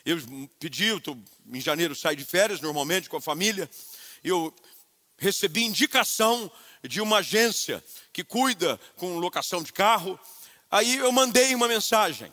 [0.05, 0.17] Eu
[0.59, 1.17] pedi, eu tô,
[1.47, 3.69] em janeiro saio de férias, normalmente com a família,
[4.25, 4.55] eu
[5.19, 6.51] recebi indicação
[6.83, 10.19] de uma agência que cuida com locação de carro.
[10.71, 12.33] Aí eu mandei uma mensagem,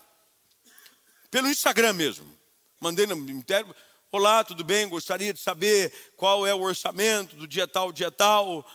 [1.29, 2.37] pelo Instagram mesmo.
[2.79, 3.75] Mandei no interior.
[4.11, 4.87] Olá, tudo bem?
[4.87, 8.65] Gostaria de saber qual é o orçamento do dia tal, dia tal.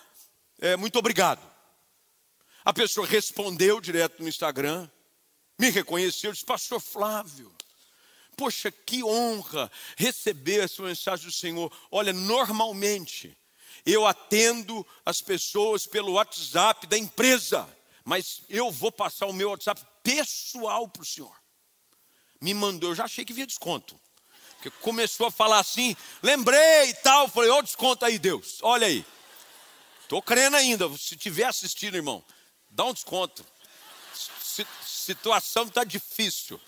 [0.61, 1.41] É, muito obrigado.
[2.65, 4.89] A pessoa respondeu direto no Instagram.
[5.59, 7.55] me reconheceu, disse, pastor Flávio,
[8.37, 11.73] poxa, que honra receber a sua mensagem do Senhor.
[11.91, 13.37] Olha, normalmente
[13.85, 17.69] eu atendo as pessoas pelo WhatsApp da empresa,
[18.05, 21.35] mas eu vou passar o meu WhatsApp pessoal para o senhor.
[22.41, 23.99] Me mandou, eu já achei que vinha desconto.
[24.57, 27.29] Porque começou a falar assim, lembrei e tal.
[27.29, 28.59] Falei, ó, desconto aí, Deus.
[28.63, 29.05] Olha aí.
[30.03, 30.89] Estou crendo ainda.
[30.97, 32.25] Se tiver assistindo, irmão,
[32.71, 33.45] dá um desconto.
[34.85, 36.61] Situação está difícil.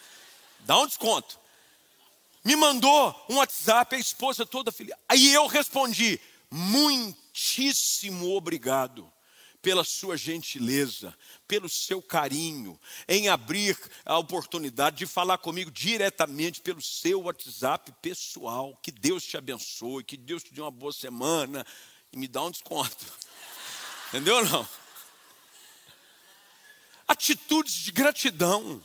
[0.60, 1.38] Dá um desconto.
[2.44, 4.94] Me mandou um WhatsApp, a esposa toda feliz.
[5.08, 9.12] Aí eu respondi: muitíssimo obrigado
[9.64, 11.16] pela sua gentileza,
[11.48, 12.78] pelo seu carinho,
[13.08, 18.78] em abrir a oportunidade de falar comigo diretamente pelo seu WhatsApp pessoal.
[18.82, 21.66] Que Deus te abençoe, que Deus te dê uma boa semana
[22.12, 23.06] e me dá um desconto.
[24.08, 24.68] Entendeu não?
[27.08, 28.82] Atitudes de gratidão.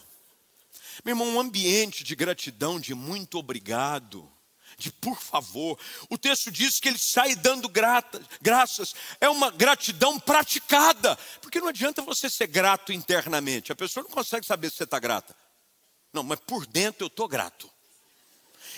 [1.03, 4.31] Meu irmão, um ambiente de gratidão, de muito obrigado
[4.79, 5.77] de por favor.
[6.09, 8.95] O texto diz que ele sai dando grata, graças.
[9.19, 11.15] É uma gratidão praticada.
[11.41, 13.71] Porque não adianta você ser grato internamente.
[13.71, 15.35] A pessoa não consegue saber se você está grata.
[16.13, 17.69] Não, mas por dentro eu estou grato.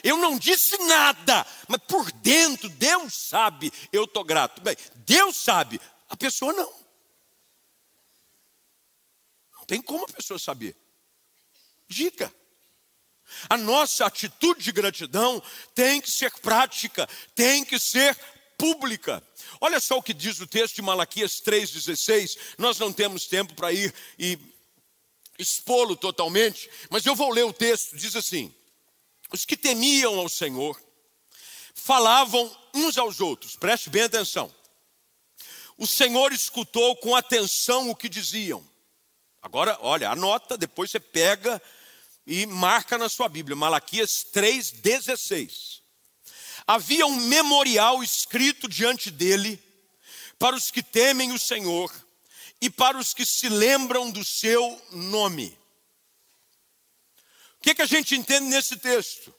[0.04, 4.62] Eu não disse nada, mas por dentro Deus sabe, eu estou grato.
[4.62, 5.80] Bem, Deus sabe,
[6.10, 6.74] a pessoa não.
[9.58, 10.76] Não tem como a pessoa saber.
[11.88, 12.34] Diga.
[13.50, 15.42] A nossa atitude de gratidão
[15.74, 18.18] tem que ser prática, tem que ser
[18.58, 19.24] pública.
[19.60, 22.38] Olha só o que diz o texto de Malaquias 3,16.
[22.58, 24.38] Nós não temos tempo para ir e
[25.40, 27.96] expô-lo totalmente, mas eu vou ler o texto.
[27.96, 28.54] Diz assim:
[29.32, 30.80] Os que temiam ao Senhor
[31.74, 34.54] falavam uns aos outros, preste bem atenção.
[35.78, 38.64] O Senhor escutou com atenção o que diziam.
[39.42, 41.60] Agora, olha, anota, depois você pega
[42.26, 45.82] e marca na sua Bíblia, Malaquias 3,16.
[46.66, 49.62] Havia um memorial escrito diante dele
[50.38, 51.92] para os que temem o Senhor
[52.62, 55.58] e para os que se lembram do seu nome.
[57.58, 59.34] O que, que a gente entende nesse texto?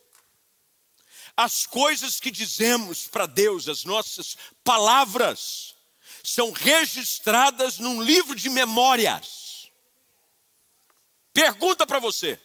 [1.37, 5.75] As coisas que dizemos para Deus, as nossas palavras,
[6.23, 9.71] são registradas num livro de memórias.
[11.33, 12.39] Pergunta para você: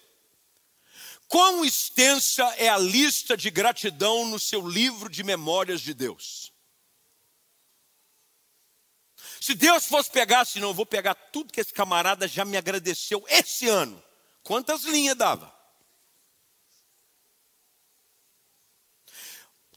[1.28, 6.54] Quão extensa é a lista de gratidão no seu livro de memórias de Deus?
[9.42, 12.58] Se Deus fosse pegar assim, não, eu vou pegar tudo que esse camarada já me
[12.58, 14.02] agradeceu esse ano,
[14.42, 15.54] quantas linhas dava?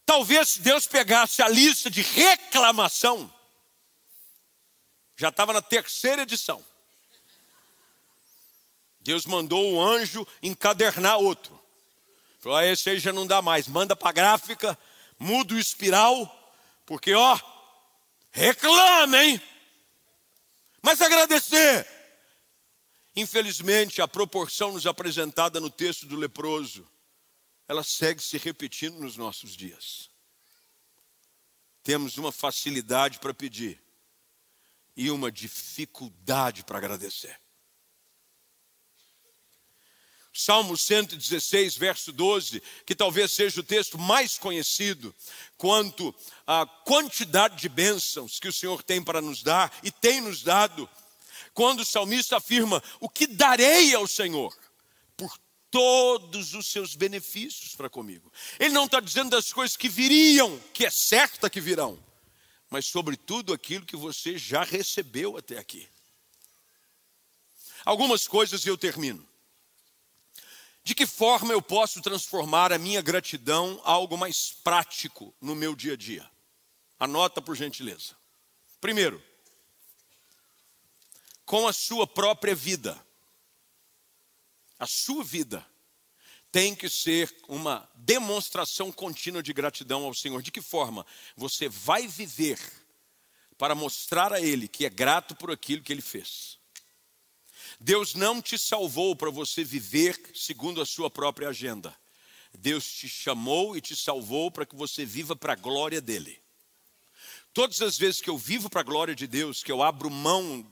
[0.06, 3.32] Talvez se Deus pegasse a lista de reclamação,
[5.16, 6.64] já estava na terceira edição.
[9.00, 11.58] Deus mandou um anjo encadernar outro.
[12.38, 14.78] Falou: ah, esse aí já não dá mais, manda para a gráfica,
[15.18, 17.38] muda o espiral, porque ó,
[18.30, 19.40] reclama, hein?
[20.82, 21.86] Mas agradecer.
[23.16, 26.86] Infelizmente, a proporção nos apresentada no texto do leproso,
[27.66, 30.10] ela segue se repetindo nos nossos dias.
[31.82, 33.82] Temos uma facilidade para pedir
[34.96, 37.39] e uma dificuldade para agradecer.
[40.32, 45.14] Salmo 116, verso 12, que talvez seja o texto mais conhecido
[45.58, 46.14] quanto
[46.46, 50.88] à quantidade de bênçãos que o Senhor tem para nos dar e tem nos dado,
[51.52, 54.56] quando o salmista afirma: O que darei ao Senhor
[55.16, 55.36] por
[55.68, 58.32] todos os seus benefícios para comigo?
[58.58, 61.98] Ele não está dizendo das coisas que viriam, que é certa que virão,
[62.68, 65.88] mas sobretudo aquilo que você já recebeu até aqui.
[67.84, 69.29] Algumas coisas e eu termino.
[70.82, 75.92] De que forma eu posso transformar a minha gratidão algo mais prático no meu dia
[75.92, 76.30] a dia?
[76.98, 78.16] Anota por gentileza.
[78.80, 79.22] Primeiro,
[81.50, 83.04] com a sua própria vida.
[84.78, 85.66] A sua vida
[86.52, 90.42] tem que ser uma demonstração contínua de gratidão ao Senhor.
[90.42, 91.04] De que forma?
[91.36, 92.58] Você vai viver
[93.58, 96.59] para mostrar a Ele que é grato por aquilo que Ele fez.
[97.82, 101.96] Deus não te salvou para você viver segundo a sua própria agenda.
[102.52, 106.38] Deus te chamou e te salvou para que você viva para a glória dele.
[107.54, 110.64] Todas as vezes que eu vivo para a glória de Deus, que eu abro mão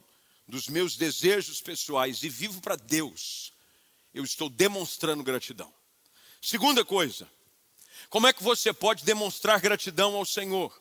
[0.47, 3.55] dos meus desejos pessoais e vivo para Deus,
[4.13, 5.73] eu estou demonstrando gratidão.
[6.43, 7.27] Segunda coisa,
[8.11, 10.79] como é que você pode demonstrar gratidão ao Senhor?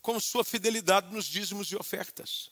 [0.00, 2.50] Com sua fidelidade nos dízimos e ofertas.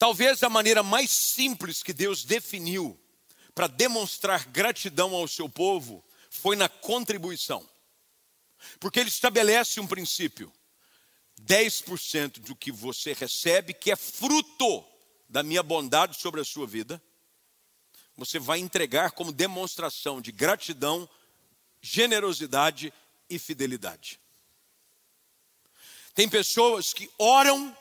[0.00, 2.98] Talvez a maneira mais simples que Deus definiu
[3.54, 7.68] para demonstrar gratidão ao seu povo foi na contribuição.
[8.78, 10.50] Porque ele estabelece um princípio:
[11.42, 14.82] 10% do que você recebe, que é fruto
[15.28, 16.98] da minha bondade sobre a sua vida,
[18.16, 21.06] você vai entregar como demonstração de gratidão,
[21.82, 22.90] generosidade
[23.28, 24.18] e fidelidade.
[26.14, 27.76] Tem pessoas que oram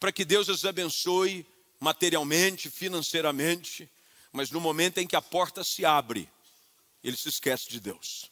[0.00, 1.46] para que Deus as abençoe
[1.80, 3.90] materialmente, financeiramente,
[4.30, 6.28] mas no momento em que a porta se abre,
[7.02, 8.30] ele se esquece de Deus.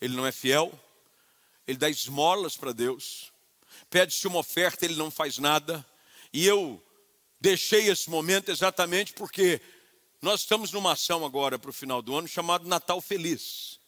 [0.00, 0.78] Ele não é fiel,
[1.66, 3.32] ele dá esmolas para Deus,
[3.88, 5.84] pede-se uma oferta, ele não faz nada.
[6.32, 6.82] E eu
[7.40, 9.60] deixei esse momento exatamente porque
[10.20, 13.80] nós estamos numa ação agora para o final do ano chamado Natal Feliz.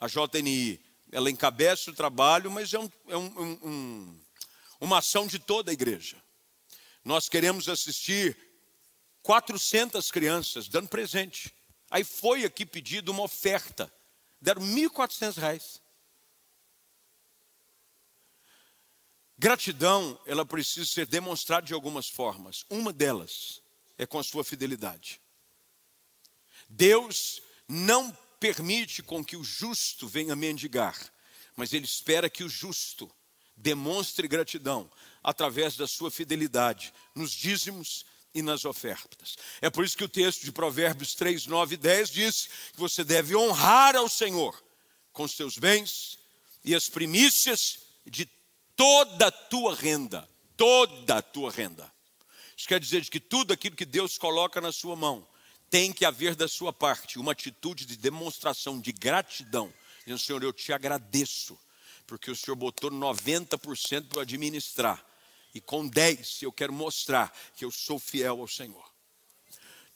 [0.00, 0.80] A JNI,
[1.12, 4.20] ela encabeça o trabalho, mas é, um, é um, um,
[4.80, 6.16] uma ação de toda a igreja.
[7.04, 8.36] Nós queremos assistir
[9.22, 11.52] 400 crianças dando presente.
[11.90, 13.92] Aí foi aqui pedido uma oferta.
[14.40, 15.82] Deram 1.400 reais.
[19.36, 22.64] Gratidão, ela precisa ser demonstrada de algumas formas.
[22.70, 23.60] Uma delas
[23.98, 25.20] é com a sua fidelidade.
[26.68, 30.96] Deus não permite com que o justo venha mendigar,
[31.56, 33.12] mas ele espera que o justo
[33.62, 34.90] demonstre gratidão
[35.22, 38.04] através da sua fidelidade nos dízimos
[38.34, 39.36] e nas ofertas.
[39.60, 43.04] É por isso que o texto de Provérbios 3, 9 e 10 diz que você
[43.04, 44.60] deve honrar ao Senhor
[45.12, 46.18] com os seus bens
[46.64, 48.28] e as primícias de
[48.74, 50.28] toda a tua renda.
[50.56, 51.90] Toda a tua renda.
[52.56, 55.26] Isso quer dizer que tudo aquilo que Deus coloca na sua mão
[55.70, 59.72] tem que haver da sua parte uma atitude de demonstração de gratidão.
[60.04, 61.58] Dizendo, Senhor, eu te agradeço,
[62.06, 65.04] porque o Senhor botou 90% para administrar
[65.54, 68.90] e com 10 eu quero mostrar que eu sou fiel ao Senhor.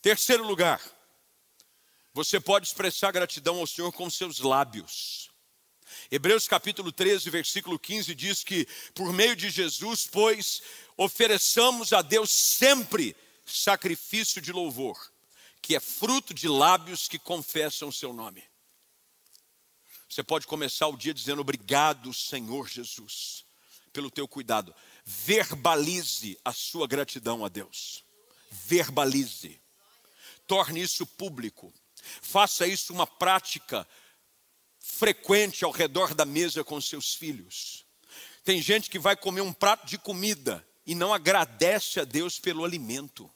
[0.03, 0.81] Terceiro lugar,
[2.13, 5.31] você pode expressar gratidão ao Senhor com seus lábios.
[6.11, 10.63] Hebreus capítulo 13, versículo 15 diz que por meio de Jesus, pois,
[10.97, 14.97] ofereçamos a Deus sempre sacrifício de louvor,
[15.63, 18.45] que é fruto de lábios que confessam o seu nome.
[20.17, 23.45] Você pode começar o dia dizendo obrigado, Senhor Jesus,
[23.93, 28.03] pelo teu cuidado verbalize a sua gratidão a Deus.
[28.51, 29.61] Verbalize.
[30.47, 31.71] Torne isso público.
[32.23, 33.87] Faça isso uma prática
[34.79, 37.85] frequente ao redor da mesa com seus filhos.
[38.43, 42.65] Tem gente que vai comer um prato de comida e não agradece a Deus pelo
[42.65, 43.31] alimento.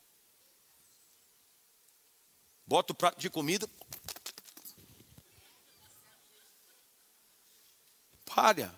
[2.67, 3.69] Bota o prato de comida.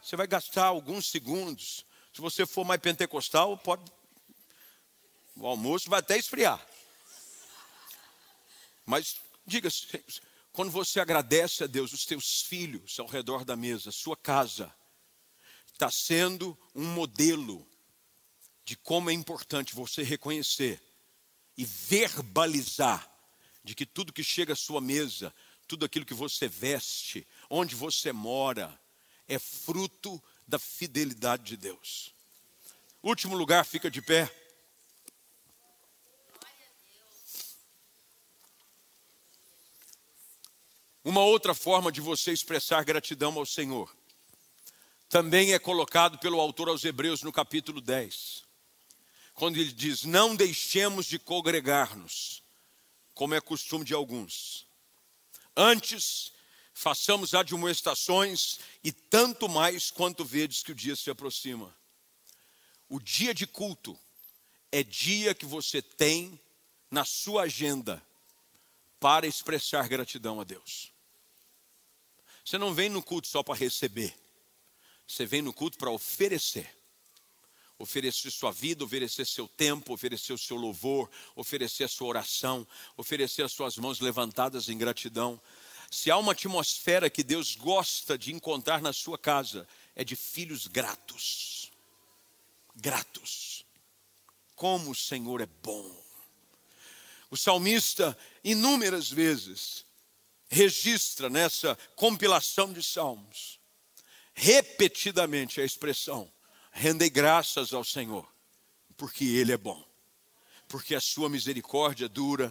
[0.02, 3.90] Você vai gastar alguns segundos se você for mais pentecostal, pode.
[5.34, 6.64] O almoço vai até esfriar.
[8.84, 9.70] Mas diga,
[10.52, 14.72] quando você agradece a Deus, os teus filhos ao redor da mesa, sua casa,
[15.72, 17.66] está sendo um modelo
[18.62, 20.80] de como é importante você reconhecer
[21.56, 23.10] e verbalizar
[23.64, 25.34] de que tudo que chega à sua mesa,
[25.66, 28.78] tudo aquilo que você veste, onde você mora,
[29.28, 32.14] é fruto da fidelidade de Deus.
[33.02, 34.30] Último lugar, fica de pé.
[41.04, 43.92] Uma outra forma de você expressar gratidão ao Senhor
[45.12, 48.44] também é colocado pelo autor aos Hebreus no capítulo 10,
[49.34, 52.42] quando ele diz: Não deixemos de congregar-nos,
[53.12, 54.66] como é costume de alguns.
[55.54, 56.31] Antes,
[56.74, 61.74] façamos admoestações e tanto mais quanto vedes que o dia se aproxima.
[62.88, 63.98] O dia de culto
[64.70, 66.38] é dia que você tem
[66.90, 68.02] na sua agenda
[68.98, 70.92] para expressar gratidão a Deus.
[72.44, 74.14] Você não vem no culto só para receber,
[75.06, 76.68] você vem no culto para oferecer.
[77.78, 82.64] Oferecer sua vida, oferecer seu tempo, oferecer o seu louvor, oferecer a sua oração,
[82.96, 85.40] oferecer as suas mãos levantadas em gratidão.
[85.92, 90.66] Se há uma atmosfera que Deus gosta de encontrar na sua casa, é de filhos
[90.66, 91.70] gratos.
[92.74, 93.66] Gratos.
[94.56, 96.02] Como o Senhor é bom.
[97.30, 99.84] O salmista, inúmeras vezes,
[100.48, 103.60] registra nessa compilação de salmos,
[104.32, 106.32] repetidamente a expressão:
[106.70, 108.26] rendei graças ao Senhor,
[108.96, 109.84] porque Ele é bom,
[110.66, 112.50] porque a sua misericórdia dura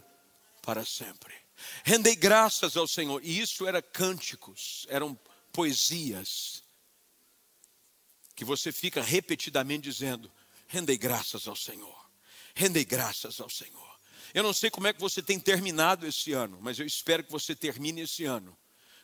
[0.62, 1.41] para sempre.
[1.84, 3.24] Rendei graças ao Senhor.
[3.24, 5.18] E isso era cânticos, eram
[5.52, 6.64] poesias.
[8.36, 10.32] Que você fica repetidamente dizendo:
[10.68, 12.10] rendei graças ao Senhor,
[12.56, 13.92] rendei graças ao Senhor.
[14.34, 17.32] Eu não sei como é que você tem terminado esse ano, mas eu espero que
[17.32, 18.58] você termine esse ano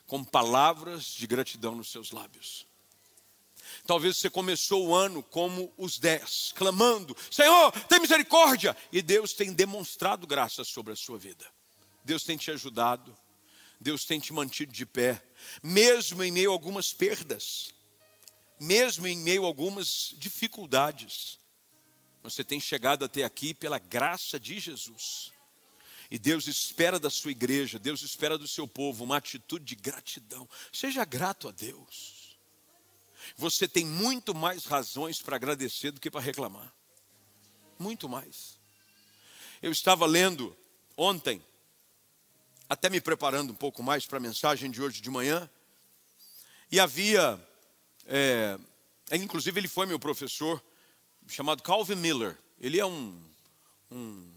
[0.05, 2.66] com palavras de gratidão nos seus lábios.
[3.86, 8.76] Talvez você começou o ano como os dez, clamando: Senhor, tem misericórdia!
[8.91, 11.45] E Deus tem demonstrado graça sobre a sua vida.
[12.08, 13.16] Deus tem te ajudado,
[13.82, 15.22] Deus tem te mantido de pé,
[15.62, 17.74] mesmo em meio a algumas perdas,
[18.58, 21.38] mesmo em meio a algumas dificuldades.
[22.24, 25.34] Você tem chegado até aqui pela graça de Jesus.
[26.10, 30.49] E Deus espera da sua igreja, Deus espera do seu povo uma atitude de gratidão.
[30.72, 32.38] Seja grato a Deus.
[33.36, 36.74] Você tem muito mais razões para agradecer do que para reclamar.
[37.78, 38.58] Muito mais.
[39.62, 40.55] Eu estava lendo
[40.95, 41.43] ontem,
[42.70, 45.49] até me preparando um pouco mais para a mensagem de hoje de manhã,
[46.70, 47.39] e havia,
[48.05, 48.57] é,
[49.13, 50.61] inclusive ele foi meu professor,
[51.28, 52.38] chamado Calvin Miller.
[52.59, 53.24] Ele é um,
[53.89, 54.30] um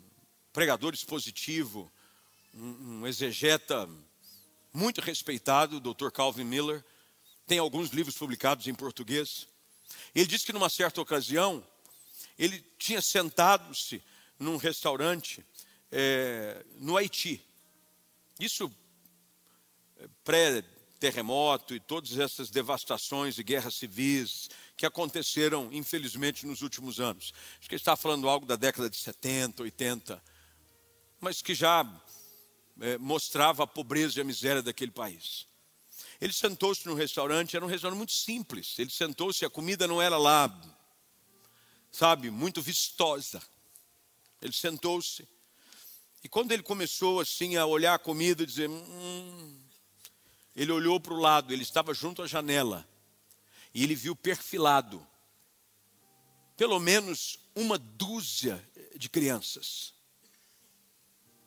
[0.52, 1.90] pregador expositivo,
[2.54, 3.88] um, um exegeta
[4.72, 6.10] muito respeitado, o Dr.
[6.10, 6.84] Calvin Miller.
[7.46, 9.48] Tem alguns livros publicados em português.
[10.14, 11.66] Ele disse que numa certa ocasião,
[12.38, 14.00] ele tinha sentado-se
[14.38, 15.44] num restaurante
[15.90, 17.44] é, no Haiti.
[18.40, 18.72] Isso
[19.98, 27.32] é, pré-terremoto e todas essas devastações e guerras civis que aconteceram, infelizmente, nos últimos anos.
[27.60, 30.30] Acho que está falando algo da década de 70, 80
[31.20, 31.86] mas que já
[32.80, 35.46] é, mostrava a pobreza e a miséria daquele país.
[36.20, 38.78] Ele sentou-se no restaurante, era um restaurante muito simples.
[38.78, 40.50] Ele sentou-se, a comida não era lá,
[41.92, 43.42] sabe, muito vistosa.
[44.40, 45.28] Ele sentou-se.
[46.22, 49.60] E quando ele começou assim a olhar a comida dizer, hum,
[50.54, 52.86] ele olhou para o lado, ele estava junto à janela.
[53.72, 55.06] E ele viu perfilado
[56.60, 58.62] pelo menos uma dúzia
[58.94, 59.94] de crianças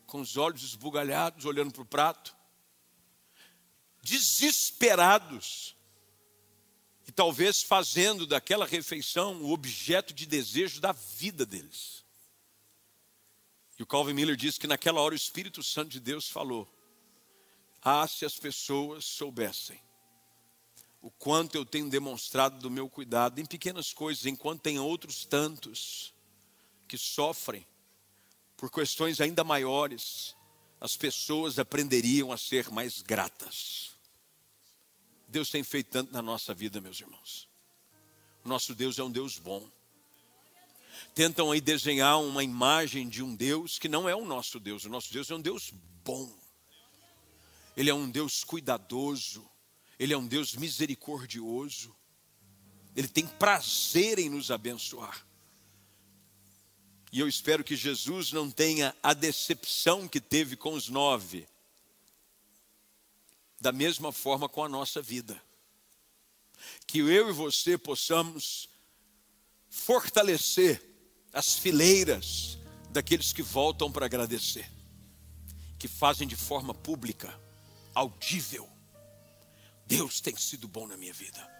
[0.08, 2.36] com os olhos esbugalhados, olhando para o prato,
[4.02, 5.76] desesperados,
[7.08, 12.03] e talvez fazendo daquela refeição o objeto de desejo da vida deles.
[13.84, 16.66] E o Calvin Miller diz que naquela hora o Espírito Santo de Deus falou:
[17.82, 19.78] Ah, se as pessoas soubessem
[21.02, 26.14] o quanto eu tenho demonstrado do meu cuidado em pequenas coisas, enquanto tem outros tantos
[26.88, 27.68] que sofrem
[28.56, 30.34] por questões ainda maiores,
[30.80, 33.92] as pessoas aprenderiam a ser mais gratas.
[35.28, 37.50] Deus tem feito tanto na nossa vida, meus irmãos.
[38.46, 39.70] Nosso Deus é um Deus bom.
[41.14, 44.86] Tentam aí desenhar uma imagem de um Deus que não é o nosso Deus.
[44.86, 45.72] O nosso Deus é um Deus
[46.04, 46.34] bom.
[47.78, 49.48] Ele é um Deus cuidadoso.
[50.00, 51.96] Ele é um Deus misericordioso.
[52.96, 55.26] Ele tem prazer em nos abençoar.
[57.12, 61.48] E eu espero que Jesus não tenha a decepção que teve com os nove,
[63.62, 65.40] da mesma forma com a nossa vida.
[66.88, 68.68] Que eu e você possamos
[69.70, 70.93] fortalecer
[71.34, 72.60] as fileiras
[72.92, 74.70] daqueles que voltam para agradecer,
[75.80, 77.34] que fazem de forma pública,
[77.96, 78.70] audível.
[79.88, 81.52] Deus tem sido bom na minha vida.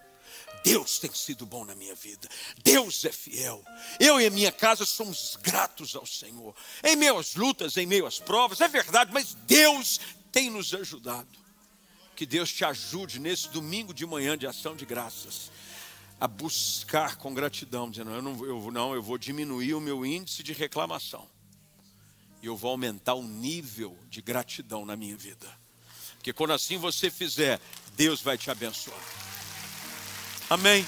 [0.64, 2.28] Deus tem sido bom na minha vida.
[2.62, 3.62] Deus é fiel.
[4.00, 6.54] Eu e a minha casa somos gratos ao Senhor.
[6.82, 10.00] Em meio às lutas, em meio às provas, é verdade, mas Deus
[10.32, 11.28] tem nos ajudado.
[12.16, 15.50] Que Deus te ajude nesse domingo de manhã de ação de graças
[16.24, 20.42] a buscar com gratidão, dizendo: eu não, eu não, eu vou diminuir o meu índice
[20.42, 21.28] de reclamação
[22.42, 25.46] e eu vou aumentar o nível de gratidão na minha vida.
[26.14, 27.60] Porque quando assim você fizer,
[27.94, 28.98] Deus vai te abençoar.
[30.48, 30.86] Amém.